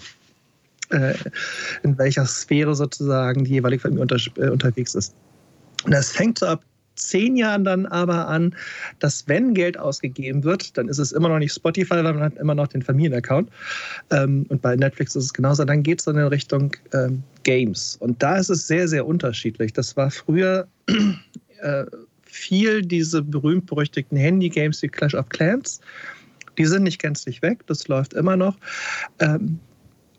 äh, 0.91 1.15
in 1.83 1.97
welcher 1.99 2.27
Sphäre 2.27 2.75
sozusagen 2.75 3.45
die 3.45 3.53
jeweilige 3.53 3.83
Familie 3.83 4.03
unter, 4.03 4.19
äh, 4.37 4.49
unterwegs 4.51 4.95
ist. 4.95 5.15
Und 5.85 5.93
das 5.93 6.11
fängt 6.11 6.39
so 6.39 6.47
ab 6.47 6.65
zehn 6.99 7.37
Jahren 7.37 7.65
dann 7.65 7.87
aber 7.87 8.29
an, 8.29 8.55
dass 8.99 9.27
wenn 9.29 9.55
Geld 9.55 9.79
ausgegeben 9.79 10.45
wird, 10.45 10.77
dann 10.77 10.89
ist 10.89 10.99
es 10.99 11.13
immer 11.13 11.29
noch 11.29 11.39
nicht 11.39 11.55
Spotify, 11.55 12.03
weil 12.03 12.03
man 12.03 12.21
hat 12.21 12.37
immer 12.37 12.55
noch 12.55 12.69
den 12.69 12.83
Familienaccount. 12.83 13.49
Ähm, 14.11 14.47
und 14.49 14.61
bei 14.61 14.77
Netflix 14.77 15.17
ist 15.17 15.25
es 15.25 15.33
genauso. 15.33 15.65
Dann 15.65 15.83
geht 15.83 16.01
es 16.01 16.05
dann 16.05 16.19
in 16.19 16.27
Richtung 16.27 16.73
ähm, 16.93 17.23
Games. 17.45 17.97
Und 18.01 18.23
da 18.23 18.37
ist 18.37 18.51
es 18.51 18.67
sehr, 18.67 18.89
sehr 18.89 19.07
unterschiedlich. 19.07 19.73
Das 19.73 19.97
war 19.97 20.11
früher 20.11 20.67
äh, 21.61 21.85
viel 22.25 22.83
diese 22.83 23.23
berühmt-berüchtigten 23.23 24.19
Handy-Games 24.19 24.83
wie 24.83 24.89
Clash 24.89 25.15
of 25.15 25.29
Clans. 25.29 25.81
Die 26.59 26.67
sind 26.67 26.83
nicht 26.83 27.01
gänzlich 27.01 27.41
weg, 27.41 27.65
das 27.67 27.87
läuft 27.87 28.15
immer 28.15 28.37
noch. 28.37 28.57
Ähm, 29.21 29.61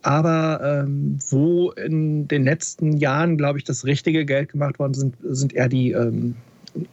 aber 0.02 0.84
ähm, 0.86 1.20
wo 1.30 1.72
in 1.72 2.28
den 2.28 2.44
letzten 2.44 2.98
Jahren, 2.98 3.38
glaube 3.38 3.60
ich, 3.60 3.66
das 3.66 3.86
richtige 3.86 4.26
Geld 4.26 4.50
gemacht 4.52 4.80
worden 4.80 4.94
sind, 4.94 5.16
sind 5.24 5.54
eher 5.54 5.68
die 5.68 5.92
ähm, 5.92 6.36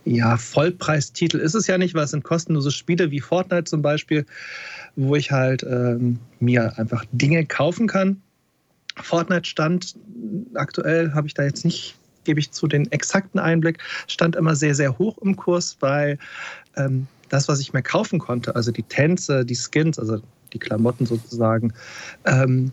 ja, 0.04 0.36
Vollpreistitel. 0.36 1.38
Ist 1.38 1.54
es 1.54 1.66
ja 1.66 1.78
nicht, 1.78 1.94
weil 1.94 2.04
es 2.04 2.10
sind 2.10 2.24
kostenlose 2.24 2.70
Spiele 2.70 3.10
wie 3.10 3.20
Fortnite 3.20 3.64
zum 3.64 3.82
Beispiel, 3.82 4.26
wo 4.96 5.14
ich 5.14 5.30
halt 5.30 5.62
ähm, 5.62 6.18
mir 6.40 6.78
einfach 6.78 7.04
Dinge 7.12 7.46
kaufen 7.46 7.86
kann. 7.86 8.20
Fortnite 9.00 9.48
stand 9.48 9.94
aktuell, 10.54 11.12
habe 11.12 11.26
ich 11.26 11.34
da 11.34 11.44
jetzt 11.44 11.64
nicht, 11.64 11.96
gebe 12.24 12.40
ich 12.40 12.50
zu 12.50 12.66
den 12.66 12.90
exakten 12.90 13.38
Einblick, 13.38 13.78
stand 14.06 14.36
immer 14.36 14.56
sehr, 14.56 14.74
sehr 14.74 14.98
hoch 14.98 15.18
im 15.18 15.36
Kurs, 15.36 15.76
weil 15.80 16.18
ähm, 16.76 17.06
das, 17.28 17.48
was 17.48 17.60
ich 17.60 17.72
mir 17.72 17.82
kaufen 17.82 18.18
konnte, 18.18 18.56
also 18.56 18.72
die 18.72 18.82
Tänze, 18.82 19.44
die 19.44 19.56
Skins, 19.56 19.98
also 19.98 20.20
die 20.52 20.58
Klamotten 20.58 21.06
sozusagen, 21.06 21.72
ähm, 22.24 22.72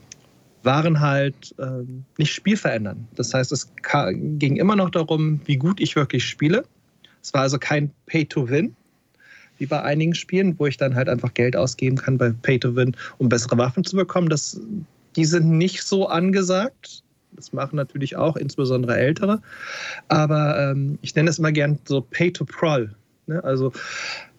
waren 0.63 0.99
halt 0.99 1.53
ähm, 1.59 2.05
nicht 2.17 2.33
spielverändern. 2.33 3.07
Das 3.15 3.33
heißt, 3.33 3.51
es 3.51 3.71
ging 4.11 4.55
immer 4.55 4.75
noch 4.75 4.89
darum, 4.89 5.41
wie 5.45 5.57
gut 5.57 5.79
ich 5.79 5.95
wirklich 5.95 6.25
spiele. 6.25 6.63
Es 7.21 7.33
war 7.33 7.41
also 7.41 7.57
kein 7.57 7.91
Pay-to-Win, 8.05 8.75
wie 9.57 9.65
bei 9.65 9.81
einigen 9.81 10.15
Spielen, 10.15 10.57
wo 10.57 10.65
ich 10.67 10.77
dann 10.77 10.95
halt 10.95 11.09
einfach 11.09 11.33
Geld 11.33 11.55
ausgeben 11.55 11.97
kann 11.97 12.17
bei 12.17 12.31
Pay-to-Win, 12.31 12.95
um 13.17 13.29
bessere 13.29 13.57
Waffen 13.57 13.83
zu 13.83 13.95
bekommen. 13.95 14.29
Das, 14.29 14.59
die 15.15 15.25
sind 15.25 15.49
nicht 15.49 15.83
so 15.83 16.07
angesagt. 16.07 17.03
Das 17.31 17.51
machen 17.51 17.75
natürlich 17.75 18.15
auch 18.15 18.35
insbesondere 18.35 18.97
Ältere. 18.97 19.41
Aber 20.07 20.59
ähm, 20.59 20.99
ich 21.01 21.15
nenne 21.15 21.29
es 21.29 21.39
immer 21.39 21.51
gern 21.51 21.79
so 21.85 22.01
Pay-to-Prol. 22.01 22.93
Ne? 23.27 23.43
Also 23.43 23.71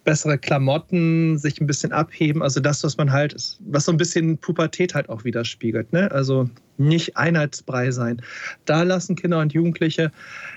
bessere 0.04 0.38
Klamotten, 0.38 1.38
sich 1.38 1.60
ein 1.60 1.66
bisschen 1.66 1.92
abheben. 1.92 2.42
Also 2.42 2.60
das, 2.60 2.84
was 2.84 2.96
man 2.96 3.10
halt, 3.10 3.34
was 3.60 3.84
so 3.86 3.92
ein 3.92 3.98
bisschen 3.98 4.38
Pubertät 4.38 4.94
halt 4.94 5.08
auch 5.08 5.24
widerspiegelt. 5.24 5.92
Ne? 5.92 6.10
Also 6.10 6.48
nicht 6.76 7.16
einheitsbrei 7.16 7.90
sein. 7.90 8.20
Da 8.66 8.82
lassen 8.82 9.16
Kinder 9.16 9.40
und 9.40 9.52
Jugendliche 9.52 10.12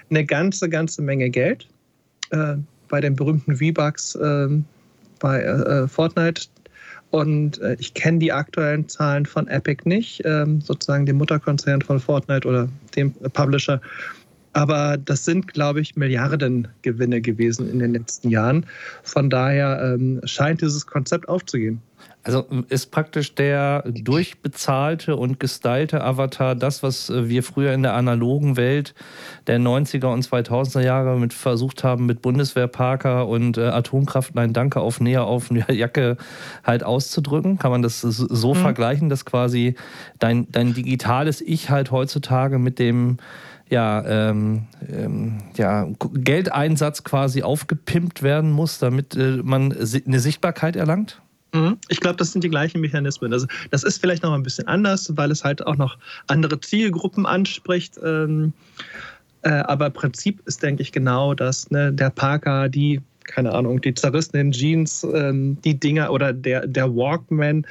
eine 0.10 0.26
ganze, 0.26 0.70
ganze 0.70 1.02
Menge 1.02 1.30
Geld. 1.30 1.68
Äh, 2.32 2.56
bei 2.90 3.02
den 3.02 3.16
berühmten 3.16 3.58
V-Bucks 3.58 4.16
äh, 4.16 4.48
bei 5.20 5.42
äh, 5.42 5.88
Fortnite. 5.88 6.44
Und 7.10 7.62
äh, 7.62 7.76
ich 7.80 7.94
kenne 7.94 8.20
die 8.20 8.32
aktuellen 8.32 8.88
Zahlen 8.90 9.26
von 9.26 9.48
Epic 9.48 9.84
nicht, 9.86 10.22
ähm, 10.26 10.62
sozusagen 10.62 11.06
dem 11.06 11.18
Mutterkonzern 11.18 11.82
von 11.82 12.00
Fortnite 12.00 12.48
oder 12.48 12.68
dem 12.96 13.14
Publisher. 13.14 13.82
Aber 14.58 14.98
das 14.98 15.24
sind, 15.24 15.54
glaube 15.54 15.82
ich, 15.82 15.96
Milliardengewinne 15.96 17.22
gewesen 17.22 17.70
in 17.70 17.78
den 17.78 17.94
letzten 17.94 18.30
Jahren. 18.30 18.66
Von 19.04 19.30
daher 19.30 19.94
ähm, 19.94 20.20
scheint 20.24 20.62
dieses 20.62 20.88
Konzept 20.88 21.30
aufzugehen. 21.30 21.80
Also 22.24 22.44
ist 22.70 22.88
praktisch 22.88 23.36
der 23.36 23.84
durchbezahlte 23.86 25.16
und 25.16 25.40
gestylte 25.40 26.04
Avatar 26.04 26.56
das, 26.56 26.82
was 26.82 27.12
äh, 27.12 27.30
wir 27.30 27.44
früher 27.44 27.72
in 27.72 27.84
der 27.84 27.94
analogen 27.94 28.58
Welt 28.58 28.96
der 29.46 29.60
90er 29.60 30.08
und 30.08 30.26
2000er 30.26 30.82
Jahre 30.82 31.20
mit 31.20 31.34
versucht 31.34 31.84
haben, 31.84 32.08
mit 32.08 32.24
Bundeswehrparker 32.24 33.28
und 33.28 33.60
äh, 33.60 33.68
Atomkraft, 33.68 34.34
nein, 34.34 34.54
danke, 34.54 34.80
auf 34.80 35.00
Näher, 35.00 35.26
auf 35.26 35.52
Jacke 35.70 36.18
halt 36.64 36.84
auszudrücken? 36.84 37.60
Kann 37.60 37.70
man 37.70 37.84
das 37.84 38.02
so 38.02 38.56
mhm. 38.56 38.58
vergleichen, 38.58 39.08
dass 39.08 39.24
quasi 39.24 39.76
dein, 40.18 40.52
dein 40.52 40.74
digitales 40.74 41.42
Ich 41.42 41.70
halt 41.70 41.92
heutzutage 41.92 42.58
mit 42.58 42.80
dem 42.80 43.18
ja, 43.70 44.04
ähm, 44.06 44.68
ähm, 44.90 45.38
ja, 45.56 45.88
Geldeinsatz 46.14 47.04
quasi 47.04 47.44
aufgepimpt 47.44 48.24
werden 48.24 48.52
muss, 48.52 48.80
damit 48.80 49.16
äh, 49.16 49.42
man 49.44 49.74
eine 49.74 50.20
Sichtbarkeit 50.20 50.76
erlangt? 50.76 51.22
Mhm. 51.54 51.78
Ich 51.90 52.00
glaube, 52.00 52.18
das 52.18 52.32
sind 52.32 52.44
die 52.44 52.50
gleichen 52.50 52.82
Mechanismen. 52.82 53.34
Also, 53.34 53.48
das 53.72 53.84
ist 53.84 54.00
vielleicht 54.00 54.24
noch 54.24 54.34
ein 54.34 54.44
bisschen 54.44 54.68
anders, 54.68 55.12
weil 55.16 55.32
es 55.32 55.44
halt 55.44 55.66
auch 55.66 55.78
noch 55.78 55.98
andere 56.28 56.60
Zielgruppen 56.60 57.26
anspricht. 57.26 57.96
Ähm, 58.04 58.54
äh, 59.44 59.50
aber 59.50 59.90
Prinzip 59.90 60.42
ist, 60.46 60.64
denke 60.64 60.82
ich, 60.82 60.92
genau 60.92 61.34
das. 61.34 61.70
Ne? 61.72 61.94
Der 61.94 62.10
Parker, 62.10 62.70
die, 62.70 63.02
keine 63.28 63.54
Ahnung, 63.54 63.82
die 63.82 63.94
zerrissenen 63.94 64.52
Jeans, 64.52 65.06
ähm, 65.14 65.62
die 65.64 65.80
Dinger 65.80 66.12
oder 66.12 66.34
der, 66.34 66.66
der 66.66 66.96
Walkman, 66.96 67.66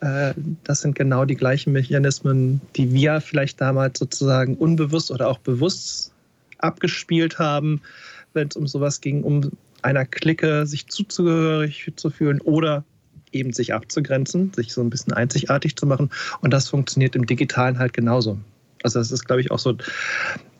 äh, 0.00 0.34
das 0.64 0.82
sind 0.82 0.94
genau 0.94 1.24
die 1.24 1.36
gleichen 1.36 1.72
Mechanismen, 1.72 2.60
die 2.76 2.92
wir 2.92 3.20
vielleicht 3.20 3.60
damals 3.60 3.98
sozusagen 3.98 4.56
unbewusst 4.56 5.10
oder 5.10 5.28
auch 5.28 5.38
bewusst 5.38 6.12
abgespielt 6.58 7.38
haben, 7.38 7.80
wenn 8.34 8.48
es 8.48 8.56
um 8.56 8.66
sowas 8.66 9.00
ging, 9.00 9.22
um 9.22 9.52
einer 9.82 10.04
Clique 10.04 10.66
sich 10.66 10.88
zuzugehörig 10.88 11.92
zu 11.96 12.10
fühlen 12.10 12.40
oder 12.40 12.84
eben 13.32 13.52
sich 13.52 13.74
abzugrenzen, 13.74 14.52
sich 14.54 14.72
so 14.72 14.80
ein 14.80 14.90
bisschen 14.90 15.12
einzigartig 15.12 15.76
zu 15.76 15.86
machen. 15.86 16.10
Und 16.40 16.52
das 16.52 16.68
funktioniert 16.68 17.16
im 17.16 17.26
Digitalen 17.26 17.78
halt 17.78 17.92
genauso. 17.92 18.38
Also 18.82 18.98
das 18.98 19.10
ist, 19.10 19.24
glaube 19.24 19.40
ich, 19.40 19.50
auch 19.50 19.58
so, 19.58 19.76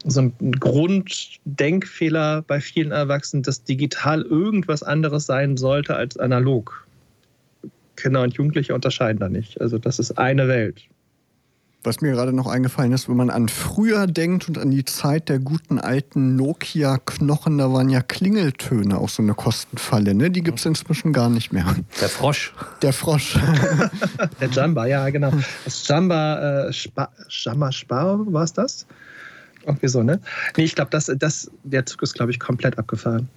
so 0.07 0.21
ein 0.21 0.53
Grunddenkfehler 0.53 2.43
bei 2.43 2.61
vielen 2.61 2.93
Erwachsenen, 2.93 3.43
dass 3.43 3.65
digital 3.65 4.23
irgendwas 4.23 4.83
anderes 4.83 5.27
sein 5.27 5.57
sollte 5.57 5.97
als 5.97 6.17
analog. 6.17 6.87
Kinder 7.97 8.23
und 8.23 8.35
Jugendliche 8.35 8.75
unterscheiden 8.75 9.19
da 9.19 9.29
nicht. 9.29 9.61
Also 9.61 9.79
das 9.79 9.99
ist 9.99 10.19
eine 10.19 10.49
Welt. 10.49 10.85
Was 11.83 12.01
mir 12.01 12.13
gerade 12.13 12.33
noch 12.33 12.49
eingefallen 12.49 12.93
ist, 12.93 13.09
wenn 13.09 13.17
man 13.17 13.31
an 13.31 13.49
früher 13.49 14.09
denkt 14.09 14.49
und 14.49 14.59
an 14.59 14.73
die 14.73 14.85
Zeit 14.85 15.29
der 15.29 15.39
guten 15.39 15.79
alten 15.79 16.35
Nokia-Knochen, 16.35 17.59
da 17.59 17.73
waren 17.73 17.89
ja 17.89 18.01
Klingeltöne 18.01 18.99
auch 18.99 19.09
so 19.09 19.23
eine 19.23 19.35
Kostenfalle. 19.35 20.15
Ne? 20.15 20.33
Die 20.33 20.43
gibt 20.43 20.59
es 20.59 20.67
inzwischen 20.67 21.13
gar 21.13 21.31
nicht 21.31 21.53
mehr. 21.53 21.77
Der 22.01 22.09
Frosch. 22.09 22.53
Der 22.83 22.93
Frosch. 22.93 23.39
der 24.41 24.49
Jamba, 24.49 24.87
ja, 24.87 25.09
genau. 25.11 25.33
Das 25.65 25.87
Jamba, 25.87 26.67
äh, 26.67 26.73
Spa, 26.73 27.09
Jamba 27.29 27.71
Spar, 27.71 28.33
war 28.33 28.43
es 28.43 28.53
das? 28.53 28.87
Irgendwie 29.67 29.89
so, 29.89 30.03
ne? 30.03 30.21
Nee, 30.57 30.65
ich 30.65 30.75
glaube, 30.75 30.91
das, 30.91 31.13
das, 31.19 31.51
der 31.65 31.85
Zug 31.87 32.03
ist, 32.03 32.15
glaube 32.15 32.31
ich, 32.31 32.39
komplett 32.39 32.79
abgefahren. 32.79 33.29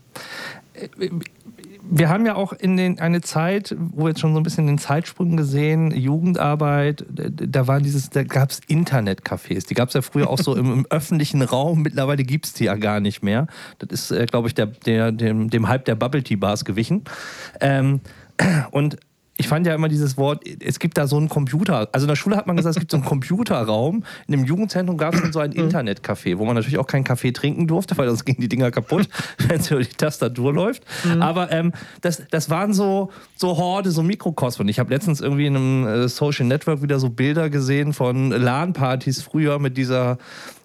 Wir 1.91 2.09
haben 2.09 2.25
ja 2.27 2.35
auch 2.35 2.53
in 2.53 2.77
den, 2.77 2.99
eine 2.99 3.21
Zeit, 3.21 3.75
wo 3.79 4.03
wir 4.03 4.09
jetzt 4.09 4.19
schon 4.19 4.33
so 4.33 4.39
ein 4.39 4.43
bisschen 4.43 4.67
den 4.67 4.77
Zeitsprung 4.77 5.35
gesehen, 5.37 5.91
Jugendarbeit, 5.91 7.03
da 7.09 7.67
waren 7.67 7.81
dieses, 7.81 8.11
da 8.11 8.23
gab 8.23 8.51
es 8.51 8.61
Internetcafés. 8.69 9.67
Die 9.67 9.73
gab 9.73 9.87
es 9.87 9.95
ja 9.95 10.03
früher 10.03 10.29
auch 10.29 10.37
so 10.37 10.55
im, 10.55 10.71
im, 10.71 10.85
öffentlichen 10.91 11.41
Raum. 11.41 11.81
Mittlerweile 11.81 12.23
gibt 12.23 12.45
es 12.45 12.53
die 12.53 12.65
ja 12.65 12.75
gar 12.75 12.99
nicht 12.99 13.23
mehr. 13.23 13.47
Das 13.79 13.89
ist, 13.89 14.11
äh, 14.11 14.27
glaube 14.27 14.47
ich, 14.47 14.53
der, 14.53 14.67
der, 14.67 15.11
dem, 15.11 15.49
dem 15.49 15.67
Hype 15.67 15.85
der 15.85 15.95
Bubble 15.95 16.21
Tea 16.21 16.35
Bars 16.35 16.63
gewichen. 16.63 17.03
Ähm, 17.59 18.01
und 18.71 18.97
ich 19.39 19.47
fand 19.47 19.65
ja 19.65 19.73
immer 19.73 19.87
dieses 19.87 20.17
Wort, 20.17 20.43
es 20.59 20.79
gibt 20.79 20.97
da 20.97 21.07
so 21.07 21.15
einen 21.15 21.29
Computer. 21.29 21.87
Also 21.93 22.03
in 22.03 22.09
der 22.09 22.17
Schule 22.17 22.35
hat 22.35 22.45
man 22.45 22.57
gesagt, 22.57 22.75
es 22.75 22.79
gibt 22.79 22.91
so 22.91 22.97
einen 22.97 23.05
Computerraum. 23.05 24.03
In 24.27 24.33
dem 24.33 24.43
Jugendzentrum 24.43 24.97
gab 24.97 25.13
es 25.13 25.21
dann 25.21 25.31
so 25.31 25.39
ein 25.39 25.51
mhm. 25.51 25.69
Internetcafé, 25.69 26.37
wo 26.37 26.45
man 26.45 26.55
natürlich 26.55 26.77
auch 26.77 26.87
keinen 26.87 27.05
Kaffee 27.05 27.31
trinken 27.31 27.65
durfte, 27.65 27.97
weil 27.97 28.09
sonst 28.09 28.25
gingen 28.25 28.41
die 28.41 28.49
Dinger 28.49 28.69
kaputt, 28.69 29.07
wenn 29.47 29.61
es 29.61 29.71
über 29.71 29.79
die 29.79 29.87
Tastatur 29.87 30.53
läuft. 30.53 30.83
Mhm. 31.05 31.21
Aber 31.21 31.53
ähm, 31.53 31.71
das, 32.01 32.21
das 32.29 32.49
waren 32.49 32.73
so, 32.73 33.11
so 33.37 33.55
Horde, 33.55 33.91
so 33.91 34.03
Mikrokosmen. 34.03 34.67
Ich 34.67 34.77
habe 34.77 34.93
letztens 34.93 35.21
irgendwie 35.21 35.45
in 35.45 35.55
einem 35.55 35.87
äh, 35.87 36.09
Social 36.09 36.45
Network 36.45 36.81
wieder 36.81 36.99
so 36.99 37.09
Bilder 37.09 37.49
gesehen 37.49 37.93
von 37.93 38.31
LAN-Partys 38.31 39.21
früher 39.21 39.57
mit 39.57 39.77
dieser 39.77 40.17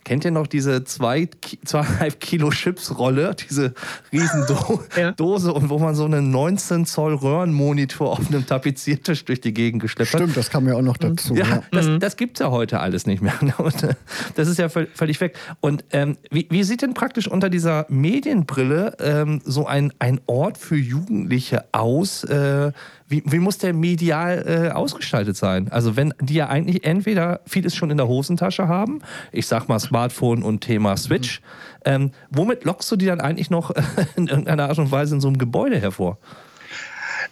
Kennt 0.05 0.25
ihr 0.25 0.31
noch 0.31 0.47
diese 0.47 0.85
zwei, 0.85 1.29
zweieinhalb 1.65 2.21
Kilo 2.21 2.51
Chips-Rolle, 2.51 3.35
diese 3.35 3.73
riesen 4.13 4.47
Do 4.47 4.81
ja. 4.97 5.13
Dose 5.13 5.53
und 5.53 5.71
wo 5.71 5.79
man 5.79 5.95
so 5.95 6.05
einen 6.05 6.31
19 6.31 6.85
Zoll 6.85 7.15
Röhrenmonitor 7.15 8.13
auf 8.13 8.29
einem 8.29 8.47
Tapeziertisch 8.47 9.25
durch 9.25 9.41
die 9.41 9.55
Gegend 9.55 9.81
geschleppt 9.81 10.13
hat? 10.13 10.21
Stimmt, 10.21 10.37
das 10.37 10.51
kam 10.51 10.69
ja 10.69 10.75
auch 10.75 10.83
noch 10.83 10.99
dazu. 10.99 11.35
Ja, 11.35 11.47
ja. 11.47 11.63
das, 11.71 11.87
mhm. 11.87 12.01
das 12.01 12.17
gibt 12.17 12.37
es 12.37 12.45
ja 12.45 12.51
heute 12.51 12.81
alles 12.81 13.07
nicht 13.07 13.23
mehr. 13.23 13.35
Und, 13.59 13.83
äh, 13.83 13.95
das 14.35 14.49
ist 14.49 14.59
ja 14.59 14.69
völlig 14.69 15.21
weg. 15.21 15.39
Und 15.61 15.85
ähm, 15.91 16.19
wie, 16.31 16.47
wie, 16.51 16.65
sieht 16.65 16.83
denn 16.83 16.95
praktisch 16.95 17.27
unter 17.27 17.49
dieser 17.49 17.87
Medienbrille 17.89 18.97
ähm, 19.01 19.41
so 19.45 19.67
ein, 19.67 19.93
ein 19.99 20.21
Ort 20.27 20.59
für 20.59 20.77
Jugendliche 20.77 21.65
aus? 21.73 22.25
Äh, 22.25 22.73
wie, 23.09 23.23
wie 23.27 23.39
muss 23.39 23.59
der 23.59 23.75
medial 23.75 24.45
äh, 24.47 24.71
ausgestaltet 24.71 25.37
sein? 25.37 25.71
Also 25.71 25.97
wenn 25.97 26.15
die 26.21 26.35
ja 26.35 26.49
eigentlich 26.49 26.85
entweder 26.85 27.41
vieles 27.47 27.75
schon 27.75 27.91
in 27.91 27.97
der 27.97 28.09
Hosentasche 28.09 28.67
haben, 28.69 29.03
ich 29.31 29.47
sag 29.47 29.69
mal 29.69 29.79
Smartphone 29.79 30.43
und 30.43 30.61
Thema 30.61 30.97
Switch, 30.97 31.41
mhm. 31.41 31.45
ähm, 31.85 32.11
womit 32.31 32.65
lockst 32.65 32.91
du 32.91 32.97
die 32.97 33.07
dann 33.07 33.21
eigentlich 33.21 33.51
noch 33.51 33.73
in 34.17 34.29
irgendeiner 34.29 34.69
Art 34.69 34.79
und 34.79 34.91
Weise 34.91 35.15
in 35.15 35.21
so 35.21 35.29
einem 35.29 35.39
Gebäude 35.39 35.79
hervor? 35.79 36.19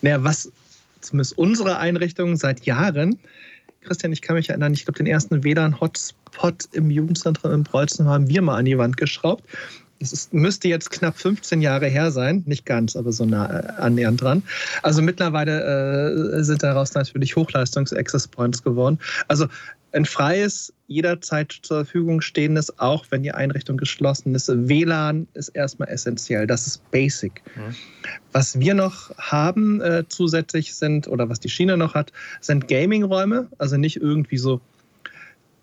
Naja, 0.02 0.22
was 0.22 0.52
zumindest 1.00 1.38
unsere 1.38 1.78
Einrichtung 1.78 2.36
seit 2.36 2.64
Jahren 2.64 3.18
Christian, 3.82 4.12
ich 4.12 4.22
kann 4.22 4.36
mich 4.36 4.48
erinnern, 4.48 4.72
ich 4.72 4.84
glaube, 4.84 4.98
den 4.98 5.06
ersten 5.06 5.42
WLAN-Hotspot 5.42 6.68
im 6.72 6.90
Jugendzentrum 6.90 7.52
in 7.52 7.64
Preußen 7.64 8.06
haben 8.06 8.28
wir 8.28 8.40
mal 8.40 8.56
an 8.56 8.64
die 8.64 8.78
Wand 8.78 8.96
geschraubt. 8.96 9.44
Es 10.02 10.12
ist, 10.12 10.34
müsste 10.34 10.68
jetzt 10.68 10.90
knapp 10.90 11.16
15 11.16 11.62
Jahre 11.62 11.86
her 11.86 12.10
sein, 12.10 12.42
nicht 12.46 12.66
ganz, 12.66 12.96
aber 12.96 13.12
so 13.12 13.24
nah 13.24 13.60
äh, 13.60 13.72
annähernd 13.80 14.20
dran. 14.20 14.42
Also 14.82 15.00
mittlerweile 15.00 16.38
äh, 16.38 16.42
sind 16.42 16.62
daraus 16.62 16.94
natürlich 16.94 17.36
Hochleistungs-Access 17.36 18.28
Points 18.28 18.62
geworden. 18.62 18.98
Also 19.28 19.46
ein 19.92 20.04
freies, 20.04 20.72
jederzeit 20.86 21.52
zur 21.62 21.84
Verfügung 21.84 22.20
stehendes, 22.20 22.78
auch 22.78 23.04
wenn 23.10 23.22
die 23.22 23.32
Einrichtung 23.32 23.76
geschlossen 23.76 24.34
ist. 24.34 24.48
WLAN 24.48 25.28
ist 25.34 25.50
erstmal 25.50 25.88
essentiell. 25.88 26.46
Das 26.46 26.66
ist 26.66 26.90
basic. 26.90 27.42
Mhm. 27.54 27.74
Was 28.32 28.58
wir 28.58 28.74
noch 28.74 29.16
haben 29.18 29.80
äh, 29.80 30.04
zusätzlich 30.08 30.74
sind, 30.74 31.08
oder 31.08 31.28
was 31.28 31.40
die 31.40 31.50
Schiene 31.50 31.76
noch 31.76 31.94
hat, 31.94 32.12
sind 32.40 32.68
Gaming-Räume. 32.68 33.48
Also 33.58 33.76
nicht 33.76 33.96
irgendwie 33.96 34.38
so 34.38 34.60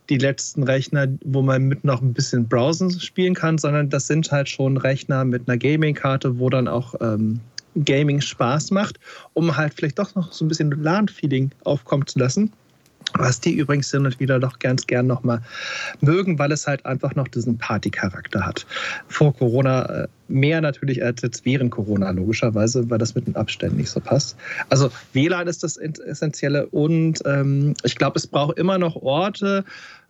die 0.10 0.18
letzten 0.18 0.64
Rechner, 0.64 1.08
wo 1.24 1.42
man 1.42 1.64
mit 1.64 1.84
noch 1.84 2.02
ein 2.02 2.14
bisschen 2.14 2.48
Browsen 2.48 2.92
spielen 3.00 3.36
kann, 3.36 3.58
sondern 3.58 3.90
das 3.90 4.08
sind 4.08 4.32
halt 4.32 4.50
schon 4.50 4.78
Rechner 4.78 5.24
mit 5.26 5.48
einer 5.48 5.58
Gaming-Karte, 5.58 6.40
wo 6.40 6.50
dann 6.50 6.68
auch 6.68 6.96
ähm, 7.00 7.40
Gaming 7.86 8.22
Spaß 8.22 8.72
macht, 8.72 9.00
um 9.34 9.56
halt 9.56 9.74
vielleicht 9.74 10.00
doch 10.00 10.16
noch 10.16 10.32
so 10.32 10.44
ein 10.44 10.48
bisschen 10.48 10.72
LAN-Feeling 10.72 11.52
aufkommen 11.64 12.08
zu 12.08 12.20
lassen. 12.20 12.52
Was 13.14 13.40
die 13.40 13.54
übrigens 13.54 13.90
hin 13.90 14.06
und 14.06 14.20
wieder 14.20 14.40
doch 14.40 14.60
ganz 14.60 14.86
gern 14.86 15.08
nochmal 15.08 15.42
mögen, 16.00 16.38
weil 16.38 16.52
es 16.52 16.68
halt 16.68 16.86
einfach 16.86 17.16
noch 17.16 17.28
diesen 17.28 17.58
Party-Charakter 17.58 18.46
hat. 18.46 18.68
Vor 19.08 19.34
Corona 19.36 20.04
äh, 20.04 20.08
mehr 20.28 20.62
natürlich 20.62 21.04
als 21.04 21.24
jetzt 21.24 21.44
während 21.44 21.72
Corona, 21.72 22.12
logischerweise, 22.12 22.88
weil 22.90 23.00
das 23.00 23.16
mit 23.16 23.26
den 23.26 23.36
Abständen 23.36 23.78
nicht 23.78 23.90
so 23.90 24.00
passt. 24.00 24.36
Also 24.70 24.92
WLAN 25.14 25.48
ist 25.48 25.64
das 25.64 25.78
Essentielle 25.78 26.68
und 26.68 27.24
ähm, 27.26 27.74
ich 27.84 27.96
glaube, 27.96 28.20
es 28.20 28.28
braucht 28.28 28.60
immer 28.60 28.78
noch 28.78 28.96
Orte, 28.96 29.64